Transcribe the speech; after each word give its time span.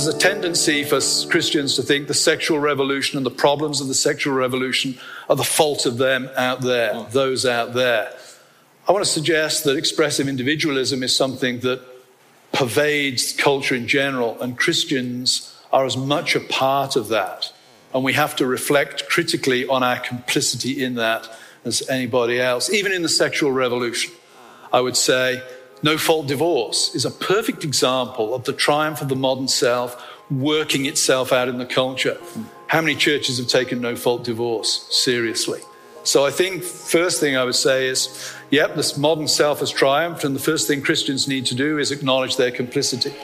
There's 0.00 0.14
a 0.14 0.18
tendency 0.18 0.82
for 0.82 0.98
Christians 1.28 1.76
to 1.76 1.82
think 1.82 2.08
the 2.08 2.14
sexual 2.14 2.58
revolution 2.58 3.18
and 3.18 3.26
the 3.26 3.30
problems 3.30 3.82
of 3.82 3.88
the 3.88 3.92
sexual 3.92 4.32
revolution 4.32 4.98
are 5.28 5.36
the 5.36 5.44
fault 5.44 5.84
of 5.84 5.98
them 5.98 6.30
out 6.38 6.62
there, 6.62 6.94
hmm. 6.94 7.10
those 7.10 7.44
out 7.44 7.74
there. 7.74 8.10
I 8.88 8.92
want 8.92 9.04
to 9.04 9.10
suggest 9.10 9.64
that 9.64 9.76
expressive 9.76 10.26
individualism 10.26 11.02
is 11.02 11.14
something 11.14 11.60
that 11.60 11.82
pervades 12.50 13.34
culture 13.34 13.74
in 13.74 13.86
general, 13.86 14.40
and 14.40 14.56
Christians 14.56 15.54
are 15.70 15.84
as 15.84 15.98
much 15.98 16.34
a 16.34 16.40
part 16.40 16.96
of 16.96 17.08
that. 17.08 17.52
And 17.92 18.02
we 18.02 18.14
have 18.14 18.34
to 18.36 18.46
reflect 18.46 19.06
critically 19.06 19.68
on 19.68 19.82
our 19.82 19.98
complicity 19.98 20.82
in 20.82 20.94
that 20.94 21.28
as 21.66 21.86
anybody 21.90 22.40
else, 22.40 22.70
even 22.70 22.92
in 22.92 23.02
the 23.02 23.10
sexual 23.10 23.52
revolution. 23.52 24.14
I 24.72 24.80
would 24.80 24.96
say 24.96 25.42
no 25.82 25.96
fault 25.96 26.26
divorce 26.26 26.94
is 26.94 27.04
a 27.04 27.10
perfect 27.10 27.64
example 27.64 28.34
of 28.34 28.44
the 28.44 28.52
triumph 28.52 29.00
of 29.00 29.08
the 29.08 29.16
modern 29.16 29.48
self 29.48 29.96
working 30.30 30.86
itself 30.86 31.32
out 31.32 31.48
in 31.48 31.58
the 31.58 31.66
culture. 31.66 32.18
How 32.68 32.80
many 32.80 32.94
churches 32.94 33.38
have 33.38 33.48
taken 33.48 33.80
no 33.80 33.96
fault 33.96 34.24
divorce 34.24 34.86
seriously? 34.90 35.60
So 36.02 36.24
I 36.24 36.30
think 36.30 36.62
first 36.62 37.20
thing 37.20 37.36
I 37.36 37.44
would 37.44 37.54
say 37.54 37.88
is, 37.88 38.32
yep, 38.50 38.74
this 38.74 38.96
modern 38.96 39.28
self 39.28 39.60
has 39.60 39.70
triumphed, 39.70 40.24
and 40.24 40.34
the 40.34 40.40
first 40.40 40.66
thing 40.66 40.80
Christians 40.80 41.28
need 41.28 41.46
to 41.46 41.54
do 41.54 41.78
is 41.78 41.90
acknowledge 41.90 42.36
their 42.36 42.50
complicity. 42.50 43.14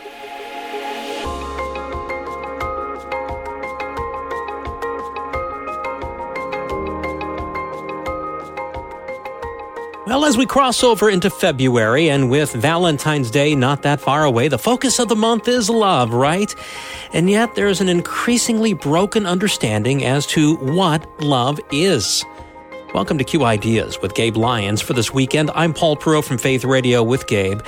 Well, 10.17 10.25
as 10.25 10.39
we 10.39 10.47
cross 10.47 10.83
over 10.83 11.11
into 11.11 11.29
February 11.29 12.09
and 12.09 12.31
with 12.31 12.51
Valentine's 12.51 13.31
Day 13.31 13.55
not 13.55 13.83
that 13.83 14.01
far 14.01 14.25
away, 14.25 14.49
the 14.49 14.57
focus 14.57 14.99
of 14.99 15.09
the 15.09 15.15
month 15.15 15.47
is 15.47 15.69
love, 15.69 16.15
right? 16.15 16.55
And 17.13 17.29
yet 17.29 17.55
there's 17.55 17.83
an 17.83 17.91
increasingly 17.91 18.73
broken 18.73 19.27
understanding 19.27 20.07
as 20.07 20.27
to 20.29 20.57
what 20.57 21.07
love 21.21 21.61
is. 21.71 22.25
Welcome 22.95 23.19
to 23.19 23.25
Q 23.25 23.45
Ideas 23.45 24.01
with 24.01 24.15
Gabe 24.15 24.37
Lyons 24.37 24.81
for 24.81 24.93
this 24.93 25.13
weekend. 25.13 25.51
I'm 25.55 25.75
Paul 25.75 25.97
Perot 25.97 26.25
from 26.25 26.39
Faith 26.39 26.65
Radio 26.65 27.03
with 27.03 27.27
Gabe. 27.27 27.61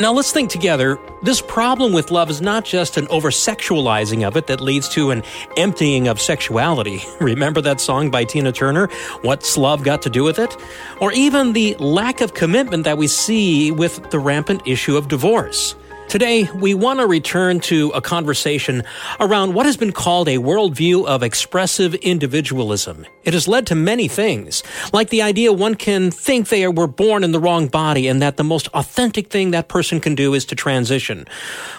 Now 0.00 0.12
let's 0.12 0.32
think 0.32 0.50
together. 0.50 0.98
This 1.22 1.40
problem 1.40 1.92
with 1.92 2.10
love 2.10 2.28
is 2.28 2.42
not 2.42 2.64
just 2.64 2.96
an 2.96 3.06
over 3.08 3.30
sexualizing 3.30 4.26
of 4.26 4.36
it 4.36 4.48
that 4.48 4.60
leads 4.60 4.88
to 4.90 5.10
an 5.10 5.22
emptying 5.56 6.08
of 6.08 6.20
sexuality. 6.20 7.02
Remember 7.20 7.60
that 7.62 7.80
song 7.80 8.10
by 8.10 8.24
Tina 8.24 8.52
Turner? 8.52 8.88
What's 9.22 9.56
love 9.56 9.84
got 9.84 10.02
to 10.02 10.10
do 10.10 10.24
with 10.24 10.38
it? 10.38 10.54
Or 11.00 11.12
even 11.12 11.52
the 11.52 11.76
lack 11.76 12.20
of 12.20 12.34
commitment 12.34 12.84
that 12.84 12.98
we 12.98 13.06
see 13.06 13.70
with 13.70 14.10
the 14.10 14.18
rampant 14.18 14.62
issue 14.66 14.96
of 14.96 15.08
divorce. 15.08 15.76
Today, 16.14 16.48
we 16.54 16.74
want 16.74 17.00
to 17.00 17.08
return 17.08 17.58
to 17.62 17.90
a 17.90 18.00
conversation 18.00 18.84
around 19.18 19.52
what 19.52 19.66
has 19.66 19.76
been 19.76 19.90
called 19.90 20.28
a 20.28 20.36
worldview 20.36 21.04
of 21.06 21.24
expressive 21.24 21.92
individualism. 21.96 23.04
It 23.24 23.34
has 23.34 23.48
led 23.48 23.66
to 23.66 23.74
many 23.74 24.06
things, 24.06 24.62
like 24.92 25.08
the 25.08 25.22
idea 25.22 25.52
one 25.52 25.74
can 25.74 26.12
think 26.12 26.46
they 26.46 26.68
were 26.68 26.86
born 26.86 27.24
in 27.24 27.32
the 27.32 27.40
wrong 27.40 27.66
body 27.66 28.06
and 28.06 28.22
that 28.22 28.36
the 28.36 28.44
most 28.44 28.68
authentic 28.68 29.28
thing 29.28 29.50
that 29.50 29.66
person 29.66 29.98
can 29.98 30.14
do 30.14 30.34
is 30.34 30.44
to 30.44 30.54
transition. 30.54 31.26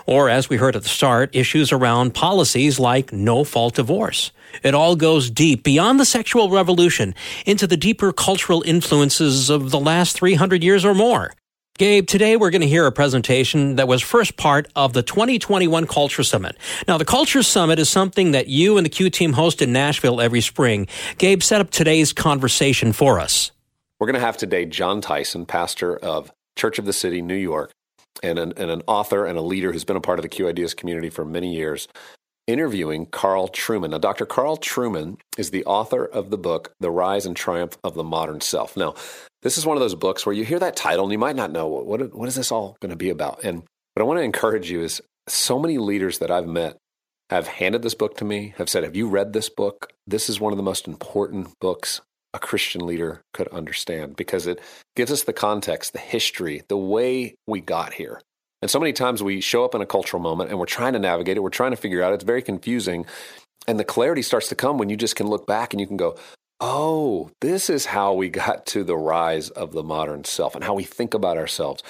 Or, 0.06 0.30
as 0.30 0.50
we 0.50 0.58
heard 0.58 0.76
at 0.76 0.84
the 0.84 0.90
start, 0.90 1.34
issues 1.34 1.72
around 1.72 2.14
policies 2.14 2.78
like 2.78 3.14
no 3.14 3.46
fault 3.46 3.76
divorce. 3.76 4.34
It 4.64 4.76
all 4.76 4.98
goes 4.98 5.32
deep 5.32 5.64
beyond 5.64 5.98
the 5.98 6.04
sexual 6.04 6.50
revolution 6.50 7.16
into 7.46 7.68
the 7.68 7.78
deeper 7.78 8.12
cultural 8.12 8.64
influences 8.64 9.50
of 9.50 9.72
the 9.72 9.80
last 9.80 10.18
300 10.18 10.62
years 10.62 10.84
or 10.84 10.94
more. 10.94 11.32
Gabe, 11.78 12.08
today 12.08 12.38
we're 12.38 12.52
going 12.52 12.62
to 12.62 12.70
hear 12.70 12.86
a 12.86 12.92
presentation 12.94 13.76
that 13.76 13.86
was 13.86 14.02
first 14.02 14.38
part 14.38 14.72
of 14.78 14.94
the 14.94 15.04
2021 15.04 15.88
Culture 15.88 16.24
Summit. 16.24 16.56
Now, 16.88 16.98
the 16.98 17.04
Culture 17.04 17.44
Summit 17.44 17.80
is 17.80 17.90
something 17.90 18.32
that 18.32 18.48
you 18.48 18.78
and 18.78 18.86
the 18.86 18.90
Q 18.90 19.10
team 19.10 19.34
host 19.34 19.62
in 19.62 19.74
Nashville 19.74 20.22
every 20.22 20.40
spring. 20.40 20.88
Gabe, 21.18 21.44
set 21.44 21.60
up 21.60 21.72
today's 21.72 22.14
conversation 22.14 22.94
for 22.94 23.20
us. 23.20 23.52
We're 24.00 24.08
going 24.08 24.14
to 24.14 24.22
have 24.22 24.38
today 24.38 24.64
Jon 24.64 25.02
Tyson, 25.02 25.46
pastor 25.46 25.98
of 25.98 26.32
Church 26.56 26.80
of 26.80 26.86
the 26.86 26.94
City, 26.94 27.22
New 27.22 27.36
York, 27.36 27.72
and 28.24 28.40
an, 28.40 28.54
and 28.56 28.72
an 28.72 28.82
author 28.88 29.26
and 29.26 29.38
a 29.38 29.42
leader 29.42 29.74
who's 29.74 29.84
been 29.84 29.98
a 29.98 30.02
part 30.02 30.18
of 30.18 30.24
the 30.24 30.30
Q 30.30 30.48
Ideas 30.48 30.74
community 30.74 31.10
for 31.10 31.26
many 31.26 31.54
years, 31.54 31.90
interviewing 32.48 33.08
Carl 33.08 33.48
Trueman. 33.50 33.92
Now, 33.92 33.98
Dr. 33.98 34.26
Carl 34.26 34.58
Trueman 34.58 35.18
is 35.38 35.52
the 35.52 35.66
author 35.66 36.06
of 36.06 36.30
the 36.30 36.38
book, 36.38 36.74
The 36.80 36.92
Rise 36.92 37.26
and 37.26 37.36
Triumph 37.36 37.78
of 37.84 37.96
the 37.96 38.04
Modern 38.04 38.42
Self. 38.42 38.78
Now, 38.78 38.94
this 39.42 39.58
is 39.58 39.66
one 39.66 39.78
of 39.78 39.82
those 39.82 39.96
books 39.96 40.26
where 40.26 40.36
you 40.36 40.46
hear 40.46 40.60
that 40.60 40.76
title 40.76 41.06
and 41.06 41.12
you 41.12 41.18
might 41.18 41.36
not 41.36 41.52
know 41.52 41.68
what, 41.68 41.86
what, 41.86 42.16
what 42.16 42.28
is 42.28 42.36
this 42.36 42.52
all 42.52 42.78
going 42.82 42.92
to 42.92 42.96
be 42.96 43.10
about. 43.10 43.44
And 43.44 43.64
what 43.94 44.02
I 44.02 44.04
want 44.04 44.20
to 44.20 44.24
encourage 44.24 44.70
you 44.70 44.82
is 44.82 45.02
so 45.28 45.60
many 45.60 45.78
leaders 45.78 46.20
that 46.20 46.32
I've 46.32 46.48
met 46.48 46.78
have 47.30 47.48
handed 47.48 47.82
this 47.82 47.96
book 47.96 48.18
to 48.18 48.26
me, 48.26 48.54
have 48.58 48.70
said, 48.70 48.84
Have 48.84 48.96
you 48.96 49.08
read 49.08 49.34
this 49.34 49.50
book? 49.50 49.92
This 50.06 50.30
is 50.30 50.40
one 50.40 50.54
of 50.54 50.58
the 50.58 50.64
most 50.64 50.88
important 50.88 51.54
books 51.60 52.02
a 52.36 52.40
Christian 52.40 52.86
leader 52.86 53.22
could 53.34 53.48
understand 53.48 54.16
because 54.16 54.46
it 54.46 54.60
gives 54.96 55.12
us 55.12 55.24
the 55.24 55.34
context, 55.34 55.94
the 55.94 56.00
history, 56.00 56.62
the 56.68 56.78
way 56.78 57.36
we 57.48 57.62
got 57.62 57.94
here. 57.94 58.20
And 58.66 58.72
so 58.72 58.80
many 58.80 58.94
times 58.94 59.22
we 59.22 59.42
show 59.42 59.64
up 59.64 59.76
in 59.76 59.82
a 59.82 59.86
cultural 59.86 60.20
moment 60.20 60.50
and 60.50 60.58
we're 60.58 60.66
trying 60.66 60.94
to 60.94 61.00
navigate 61.00 61.38
it, 61.38 61.42
we're 61.42 61.52
trying 61.52 61.70
to 61.70 61.78
figure 61.78 62.02
out, 62.02 62.14
it's 62.14 62.24
very 62.24 62.42
confusing. 62.42 63.06
And 63.68 63.80
the 63.80 63.84
clarity 63.84 64.24
starts 64.24 64.50
to 64.50 64.56
come 64.56 64.80
when 64.80 64.90
you 64.90 64.98
just 64.98 65.16
can 65.16 65.28
look 65.28 65.46
back 65.46 65.72
and 65.72 65.80
you 65.80 65.86
can 65.86 65.98
go, 65.98 66.18
oh, 66.60 67.30
this 67.42 67.70
is 67.70 67.86
how 67.86 68.16
we 68.16 68.28
got 68.28 68.66
to 68.66 68.84
the 68.84 68.98
rise 68.98 69.52
of 69.52 69.72
the 69.74 69.84
modern 69.84 70.24
self 70.24 70.56
and 70.56 70.64
how 70.64 70.74
we 70.74 70.84
think 70.84 71.14
about 71.14 71.38
ourselves. 71.38 71.84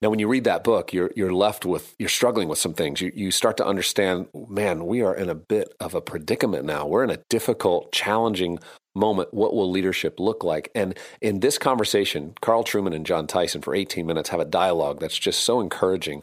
Now, 0.00 0.08
when 0.08 0.20
you 0.20 0.26
read 0.26 0.44
that 0.44 0.64
book, 0.64 0.94
you're, 0.94 1.10
you're 1.14 1.34
left 1.34 1.66
with, 1.66 1.94
you're 1.98 2.08
struggling 2.08 2.48
with 2.48 2.58
some 2.58 2.72
things. 2.72 3.02
You, 3.02 3.12
you 3.14 3.30
start 3.30 3.58
to 3.58 3.66
understand, 3.66 4.28
man, 4.48 4.86
we 4.86 5.02
are 5.02 5.14
in 5.14 5.28
a 5.28 5.34
bit 5.34 5.74
of 5.80 5.94
a 5.94 6.00
predicament 6.00 6.64
now. 6.64 6.86
We're 6.86 7.04
in 7.04 7.10
a 7.10 7.20
difficult, 7.28 7.92
challenging 7.92 8.58
moment. 8.94 9.32
What 9.32 9.54
will 9.54 9.70
leadership 9.70 10.20
look 10.20 10.44
like? 10.44 10.70
And 10.74 10.96
in 11.20 11.40
this 11.40 11.58
conversation, 11.58 12.34
Carl 12.40 12.64
Trueman 12.64 12.94
and 12.94 13.06
Jon 13.06 13.26
Tyson 13.26 13.62
for 13.62 13.74
18 13.74 14.06
minutes 14.06 14.30
have 14.30 14.40
a 14.40 14.44
dialogue 14.44 15.00
that's 15.00 15.18
just 15.18 15.40
so 15.40 15.60
encouraging 15.60 16.22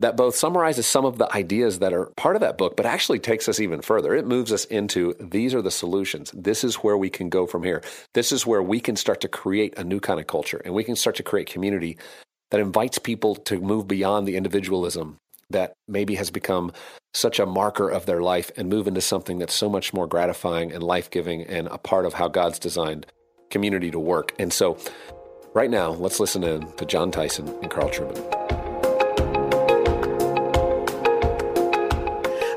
that 0.00 0.16
both 0.16 0.36
summarizes 0.36 0.86
some 0.86 1.04
of 1.04 1.18
the 1.18 1.34
ideas 1.34 1.80
that 1.80 1.92
are 1.92 2.06
part 2.16 2.36
of 2.36 2.40
that 2.40 2.56
book, 2.56 2.76
but 2.76 2.86
actually 2.86 3.18
takes 3.18 3.48
us 3.48 3.58
even 3.58 3.82
further. 3.82 4.14
It 4.14 4.26
moves 4.26 4.52
us 4.52 4.64
into 4.66 5.14
these 5.18 5.54
are 5.54 5.62
the 5.62 5.72
solutions. 5.72 6.30
This 6.32 6.62
is 6.62 6.76
where 6.76 6.96
we 6.96 7.10
can 7.10 7.28
go 7.28 7.46
from 7.46 7.64
here. 7.64 7.82
This 8.14 8.30
is 8.30 8.46
where 8.46 8.62
we 8.62 8.80
can 8.80 8.94
start 8.94 9.20
to 9.22 9.28
create 9.28 9.76
a 9.76 9.84
new 9.84 9.98
kind 9.98 10.20
of 10.20 10.26
culture 10.26 10.62
and 10.64 10.72
we 10.72 10.84
can 10.84 10.96
start 10.96 11.16
to 11.16 11.22
create 11.22 11.50
community 11.50 11.98
that 12.50 12.60
invites 12.60 12.98
people 12.98 13.34
to 13.34 13.60
move 13.60 13.88
beyond 13.88 14.26
the 14.26 14.36
individualism 14.36 15.18
that 15.50 15.74
maybe 15.86 16.14
has 16.16 16.30
become 16.30 16.72
such 17.14 17.38
a 17.38 17.46
marker 17.46 17.88
of 17.88 18.06
their 18.06 18.20
life 18.20 18.50
and 18.56 18.68
move 18.68 18.86
into 18.86 19.00
something 19.00 19.38
that's 19.38 19.54
so 19.54 19.68
much 19.68 19.94
more 19.94 20.06
gratifying 20.06 20.72
and 20.72 20.82
life 20.82 21.10
giving 21.10 21.42
and 21.42 21.66
a 21.68 21.78
part 21.78 22.04
of 22.04 22.14
how 22.14 22.28
God's 22.28 22.58
designed 22.58 23.06
community 23.50 23.90
to 23.90 23.98
work. 23.98 24.34
And 24.38 24.52
so, 24.52 24.78
right 25.54 25.70
now, 25.70 25.90
let's 25.90 26.20
listen 26.20 26.44
in 26.44 26.70
to 26.72 26.84
Jon 26.84 27.10
Tyson 27.10 27.48
and 27.62 27.70
Carl 27.70 27.88
Trueman. 27.88 28.34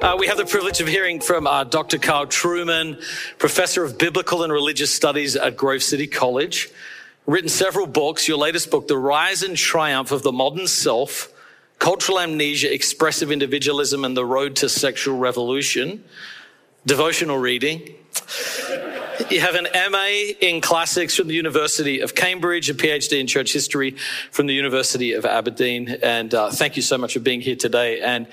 Uh, 0.01 0.17
we 0.17 0.27
have 0.27 0.37
the 0.37 0.45
privilege 0.45 0.81
of 0.81 0.87
hearing 0.87 1.21
from 1.21 1.47
uh, 1.47 1.63
Dr. 1.63 1.97
Carl 1.97 2.25
Trueman, 2.25 3.01
professor 3.37 3.85
of 3.85 3.97
biblical 3.97 4.43
and 4.43 4.51
religious 4.51 4.93
studies 4.93 5.35
at 5.35 5.55
Grove 5.55 5.83
City 5.83 6.07
College, 6.07 6.69
written 7.25 7.47
several 7.47 7.87
books. 7.87 8.27
Your 8.27 8.37
latest 8.37 8.69
book, 8.69 8.87
The 8.87 8.97
Rise 8.97 9.43
and 9.43 9.55
Triumph 9.55 10.11
of 10.11 10.23
the 10.23 10.31
Modern 10.31 10.67
Self, 10.67 11.31
Cultural 11.81 12.19
Amnesia, 12.19 12.71
Expressive 12.71 13.31
Individualism, 13.31 14.05
and 14.05 14.15
the 14.15 14.23
Road 14.23 14.55
to 14.57 14.69
Sexual 14.69 15.17
Revolution, 15.17 16.03
devotional 16.85 17.39
reading. 17.39 17.95
You 19.31 19.41
have 19.41 19.55
an 19.55 19.67
MA 19.89 20.35
in 20.41 20.61
classics 20.61 21.15
from 21.15 21.27
the 21.27 21.33
University 21.33 22.01
of 22.01 22.13
Cambridge, 22.13 22.69
a 22.69 22.75
PhD 22.75 23.19
in 23.19 23.25
church 23.25 23.51
history 23.51 23.95
from 24.29 24.45
the 24.45 24.53
University 24.53 25.13
of 25.13 25.25
Aberdeen. 25.25 25.97
And 26.03 26.31
uh, 26.35 26.51
thank 26.51 26.75
you 26.75 26.83
so 26.83 26.99
much 26.99 27.13
for 27.13 27.19
being 27.19 27.41
here 27.41 27.55
today. 27.55 27.99
And 27.99 28.27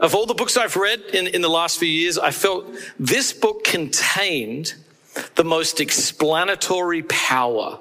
of 0.00 0.14
all 0.14 0.24
the 0.24 0.32
books 0.32 0.56
I've 0.56 0.76
read 0.76 1.00
in, 1.12 1.26
in 1.26 1.42
the 1.42 1.50
last 1.50 1.78
few 1.78 1.88
years, 1.88 2.16
I 2.16 2.30
felt 2.30 2.64
this 2.98 3.30
book 3.34 3.62
contained 3.62 4.72
the 5.34 5.44
most 5.44 5.80
explanatory 5.80 7.02
power 7.02 7.78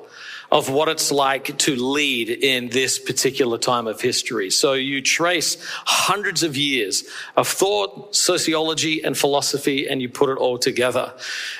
of 0.51 0.69
what 0.69 0.87
it's 0.87 1.11
like 1.11 1.57
to 1.59 1.75
lead 1.75 2.29
in 2.29 2.69
this 2.69 2.99
particular 2.99 3.57
time 3.57 3.87
of 3.87 4.01
history. 4.01 4.49
So 4.49 4.73
you 4.73 5.01
trace 5.01 5.57
hundreds 5.85 6.43
of 6.43 6.55
years 6.55 7.03
of 7.35 7.47
thought, 7.47 8.15
sociology, 8.15 9.03
and 9.03 9.17
philosophy, 9.17 9.87
and 9.87 10.01
you 10.01 10.09
put 10.09 10.29
it 10.29 10.37
all 10.37 10.57
together. 10.57 11.13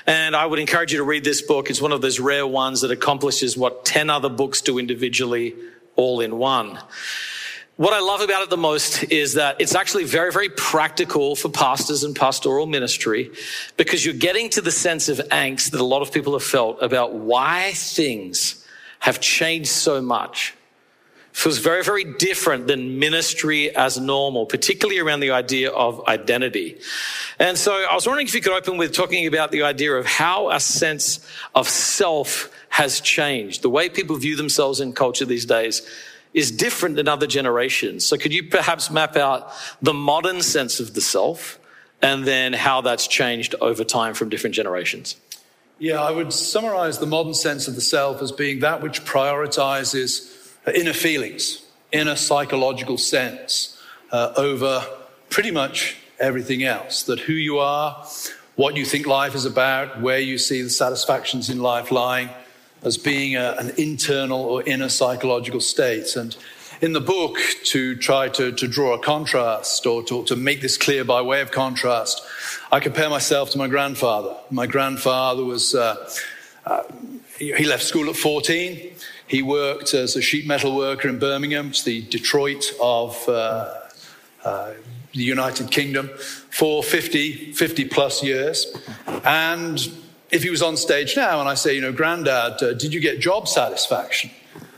And 0.05 0.35
I 0.35 0.45
would 0.45 0.59
encourage 0.59 0.91
you 0.91 0.99
to 0.99 1.03
read 1.03 1.23
this 1.23 1.41
book. 1.41 1.69
It's 1.69 1.81
one 1.81 1.91
of 1.91 2.01
those 2.01 2.19
rare 2.19 2.47
ones 2.47 2.81
that 2.81 2.91
accomplishes 2.91 3.57
what 3.57 3.85
10 3.85 4.09
other 4.09 4.29
books 4.29 4.61
do 4.61 4.77
individually, 4.77 5.55
all 5.95 6.21
in 6.21 6.37
one. 6.37 6.79
What 7.77 7.93
I 7.93 7.99
love 7.99 8.21
about 8.21 8.41
it 8.41 8.49
the 8.49 8.55
most 8.55 9.03
is 9.11 9.33
that 9.33 9.59
it's 9.59 9.75
actually 9.75 10.05
very, 10.05 10.31
very 10.31 10.47
practical 10.47 11.35
for 11.35 11.49
pastors 11.49 12.05
and 12.05 12.15
pastoral 12.15 12.67
ministry 12.67 13.31
because 13.75 14.05
you're 14.05 14.13
getting 14.13 14.49
to 14.51 14.61
the 14.61 14.71
sense 14.71 15.09
of 15.09 15.17
angst 15.17 15.71
that 15.71 15.81
a 15.81 15.85
lot 15.85 16.01
of 16.01 16.13
people 16.13 16.31
have 16.31 16.43
felt 16.43 16.81
about 16.81 17.15
why 17.15 17.73
things 17.73 18.64
have 19.05 19.19
changed 19.19 19.69
so 19.69 20.01
much. 20.01 20.55
Feels 21.31 21.59
very, 21.59 21.83
very 21.83 22.03
different 22.03 22.65
than 22.65 22.97
ministry 22.97 23.69
as 23.75 23.99
normal, 23.99 24.47
particularly 24.47 24.99
around 24.99 25.19
the 25.19 25.29
idea 25.29 25.69
of 25.69 26.03
identity. 26.07 26.79
And 27.37 27.55
so 27.55 27.71
I 27.87 27.93
was 27.93 28.07
wondering 28.07 28.25
if 28.25 28.33
you 28.33 28.41
could 28.41 28.53
open 28.53 28.77
with 28.77 28.93
talking 28.93 29.27
about 29.27 29.51
the 29.51 29.61
idea 29.61 29.93
of 29.93 30.07
how 30.07 30.49
a 30.49 30.59
sense 30.59 31.19
of 31.53 31.69
self 31.69 32.49
has 32.69 32.99
changed. 32.99 33.61
The 33.61 33.69
way 33.69 33.89
people 33.89 34.15
view 34.15 34.35
themselves 34.35 34.79
in 34.79 34.91
culture 34.91 35.25
these 35.25 35.45
days 35.45 35.87
is 36.33 36.49
different 36.49 36.95
than 36.95 37.07
other 37.07 37.27
generations. 37.27 38.07
So 38.07 38.17
could 38.17 38.33
you 38.33 38.49
perhaps 38.49 38.89
map 38.89 39.15
out 39.15 39.51
the 39.83 39.93
modern 39.93 40.41
sense 40.41 40.79
of 40.79 40.95
the 40.95 41.01
self 41.01 41.59
and 42.01 42.25
then 42.25 42.53
how 42.53 42.81
that's 42.81 43.05
changed 43.05 43.53
over 43.61 43.83
time 43.83 44.15
from 44.15 44.29
different 44.29 44.55
generations? 44.55 45.15
Yeah, 45.77 46.01
I 46.01 46.11
would 46.11 46.31
summarize 46.31 46.99
the 46.99 47.05
modern 47.05 47.33
sense 47.33 47.67
of 47.67 47.75
the 47.75 47.81
self 47.81 48.21
as 48.21 48.31
being 48.31 48.59
that 48.59 48.81
which 48.81 49.03
prioritizes 49.03 50.33
inner 50.73 50.93
feelings, 50.93 51.65
inner 51.91 52.15
psychological 52.15 52.97
sense 52.97 53.77
uh, 54.11 54.31
over 54.37 54.85
pretty 55.29 55.51
much 55.51 55.97
everything 56.17 56.63
else. 56.63 57.03
That 57.03 57.19
who 57.19 57.33
you 57.33 57.59
are, 57.59 58.07
what 58.55 58.77
you 58.77 58.85
think 58.85 59.05
life 59.05 59.35
is 59.35 59.43
about, 59.43 59.99
where 60.01 60.19
you 60.19 60.37
see 60.37 60.61
the 60.61 60.69
satisfactions 60.69 61.49
in 61.49 61.59
life 61.59 61.91
lying, 61.91 62.29
as 62.81 62.97
being 62.97 63.35
a, 63.35 63.55
an 63.59 63.71
internal 63.77 64.39
or 64.39 64.63
inner 64.63 64.87
psychological 64.87 65.59
state. 65.59 66.15
And 66.15 66.37
in 66.81 66.93
the 66.93 67.01
book, 67.01 67.37
to 67.65 67.95
try 67.95 68.29
to, 68.29 68.51
to 68.51 68.67
draw 68.67 68.93
a 68.93 68.99
contrast 68.99 69.85
or 69.85 70.03
to, 70.03 70.23
to 70.25 70.35
make 70.35 70.61
this 70.61 70.77
clear 70.77 71.03
by 71.03 71.21
way 71.21 71.41
of 71.41 71.51
contrast, 71.51 72.21
I 72.71 72.79
compare 72.79 73.09
myself 73.09 73.51
to 73.51 73.57
my 73.57 73.67
grandfather. 73.67 74.35
My 74.49 74.67
grandfather 74.67 75.43
was, 75.43 75.75
uh, 75.75 76.09
uh, 76.65 76.83
he 77.37 77.65
left 77.65 77.83
school 77.83 78.09
at 78.09 78.15
14. 78.15 78.93
He 79.27 79.41
worked 79.41 79.93
as 79.93 80.15
a 80.15 80.21
sheet 80.21 80.47
metal 80.47 80.75
worker 80.75 81.07
in 81.07 81.19
Birmingham, 81.19 81.69
it's 81.69 81.83
the 81.83 82.01
Detroit 82.03 82.65
of 82.81 83.27
uh, 83.27 83.73
uh 84.43 84.73
the 85.13 85.23
United 85.23 85.71
Kingdom, 85.71 86.09
for 86.49 86.83
50, 86.83 87.53
50 87.53 87.85
plus 87.85 88.21
years. 88.21 88.75
And 89.23 89.79
if 90.29 90.43
he 90.43 90.49
was 90.49 90.61
on 90.61 90.75
stage 90.75 91.15
now 91.15 91.39
and 91.39 91.47
I 91.47 91.53
say, 91.53 91.73
you 91.75 91.81
know, 91.81 91.93
Grandad, 91.93 92.61
uh, 92.61 92.73
did 92.73 92.93
you 92.93 92.99
get 92.99 93.21
job 93.21 93.47
satisfaction? 93.47 94.29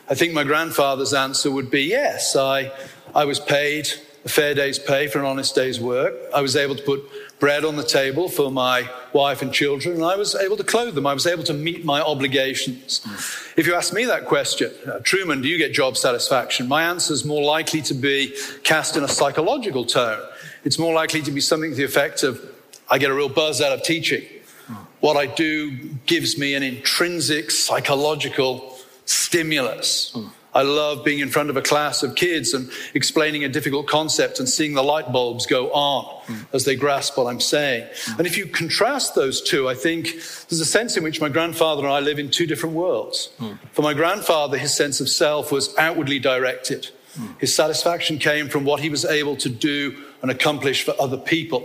I 0.10 0.16
think 0.16 0.34
my 0.34 0.44
grandfather's 0.44 1.14
answer 1.14 1.52
would 1.52 1.70
be 1.70 1.84
yes. 1.84 2.36
I, 2.36 2.72
I 3.14 3.26
was 3.26 3.40
paid 3.40 3.90
a 4.24 4.30
fair 4.30 4.54
day's 4.54 4.80
pay 4.80 5.08
for 5.08 5.20
an 5.20 5.26
honest 5.26 5.56
day's 5.56 5.80
work. 5.80 6.14
I 6.34 6.42
was 6.42 6.56
able 6.56 6.76
to 6.76 6.84
put 6.84 7.02
bread 7.40 7.64
on 7.64 7.76
the 7.76 7.84
table 7.84 8.30
for 8.30 8.52
my 8.52 8.90
wife 9.14 9.42
and 9.42 9.54
children, 9.54 9.96
and 9.96 10.04
I 10.04 10.16
was 10.16 10.36
able 10.36 10.58
to 10.58 10.64
clothe 10.64 10.96
them. 10.96 11.06
I 11.06 11.14
was 11.14 11.28
able 11.28 11.44
to 11.44 11.54
meet 11.54 11.86
my 11.86 12.02
obligations. 12.02 13.02
Mm. 13.02 13.58
If 13.58 13.68
you 13.68 13.76
ask 13.76 13.94
me 13.94 14.06
that 14.06 14.26
question, 14.26 14.72
uh, 14.86 15.00
Trueman, 15.00 15.42
do 15.42 15.48
you 15.48 15.58
get 15.58 15.72
job 15.72 15.98
satisfaction? 15.98 16.68
My 16.68 16.84
answer 16.84 17.14
is 17.14 17.24
more 17.26 17.44
likely 17.44 17.82
to 17.84 17.94
be 17.94 18.36
cast 18.64 18.98
in 18.98 19.04
a 19.04 19.08
psychological 19.08 19.86
tone. 19.86 20.22
It's 20.64 20.80
more 20.80 20.94
likely 20.94 21.22
to 21.22 21.32
be 21.32 21.42
something 21.42 21.72
to 21.72 21.76
the 21.76 21.86
effect 21.86 22.24
of, 22.24 22.44
I 22.90 22.98
get 22.98 23.10
a 23.10 23.14
real 23.14 23.30
buzz 23.30 23.62
out 23.62 23.72
of 23.72 23.84
teaching. 23.84 24.26
What 25.00 25.16
I 25.16 25.28
do 25.28 25.72
gives 26.06 26.38
me 26.38 26.56
an 26.56 26.64
intrinsic 26.64 27.52
psychological 27.52 28.77
stimulus. 29.08 30.16
I 30.54 30.64
love 30.64 31.06
being 31.06 31.20
in 31.20 31.30
front 31.30 31.52
of 31.52 31.58
a 31.58 31.62
class 31.62 32.02
of 32.02 32.16
kids 32.16 32.54
and 32.54 32.72
explaining 32.96 33.44
a 33.44 33.50
difficult 33.50 33.86
concept 33.86 34.40
and 34.40 34.50
seeing 34.50 34.74
the 34.74 34.82
light 34.84 35.12
bulbs 35.12 35.46
go 35.46 35.72
on 35.72 36.06
mm. 36.26 36.48
as 36.52 36.66
they 36.66 36.76
grasp 36.76 37.16
what 37.16 37.28
I'm 37.28 37.40
saying. 37.40 37.84
Mm. 37.84 38.18
And 38.18 38.28
if 38.28 38.38
you 38.38 38.48
contrast 38.48 39.14
those 39.14 39.40
two, 39.40 39.70
I 39.70 39.76
think 39.76 40.06
there's 40.50 40.60
a 40.60 40.66
sense 40.66 40.98
in 40.98 41.04
which 41.04 41.22
my 41.22 41.30
grandfather 41.30 41.84
and 41.84 41.94
I 41.94 42.00
live 42.00 42.18
in 42.18 42.32
two 42.32 42.48
different 42.48 42.74
worlds. 42.74 43.30
Mm. 43.40 43.60
For 43.72 43.84
my 43.84 43.94
grandfather, 43.94 44.58
his 44.58 44.76
sense 44.76 45.00
of 45.00 45.10
self 45.10 45.52
was 45.52 45.78
outwardly 45.78 46.18
directed. 46.18 46.90
His 47.40 47.56
satisfaction 47.56 48.20
came 48.20 48.48
from 48.48 48.64
what 48.64 48.80
he 48.80 48.90
was 48.90 49.04
able 49.04 49.36
to 49.38 49.50
do 49.50 50.04
and 50.22 50.30
accomplish 50.30 50.84
for 50.84 50.94
other 51.00 51.18
people. 51.18 51.62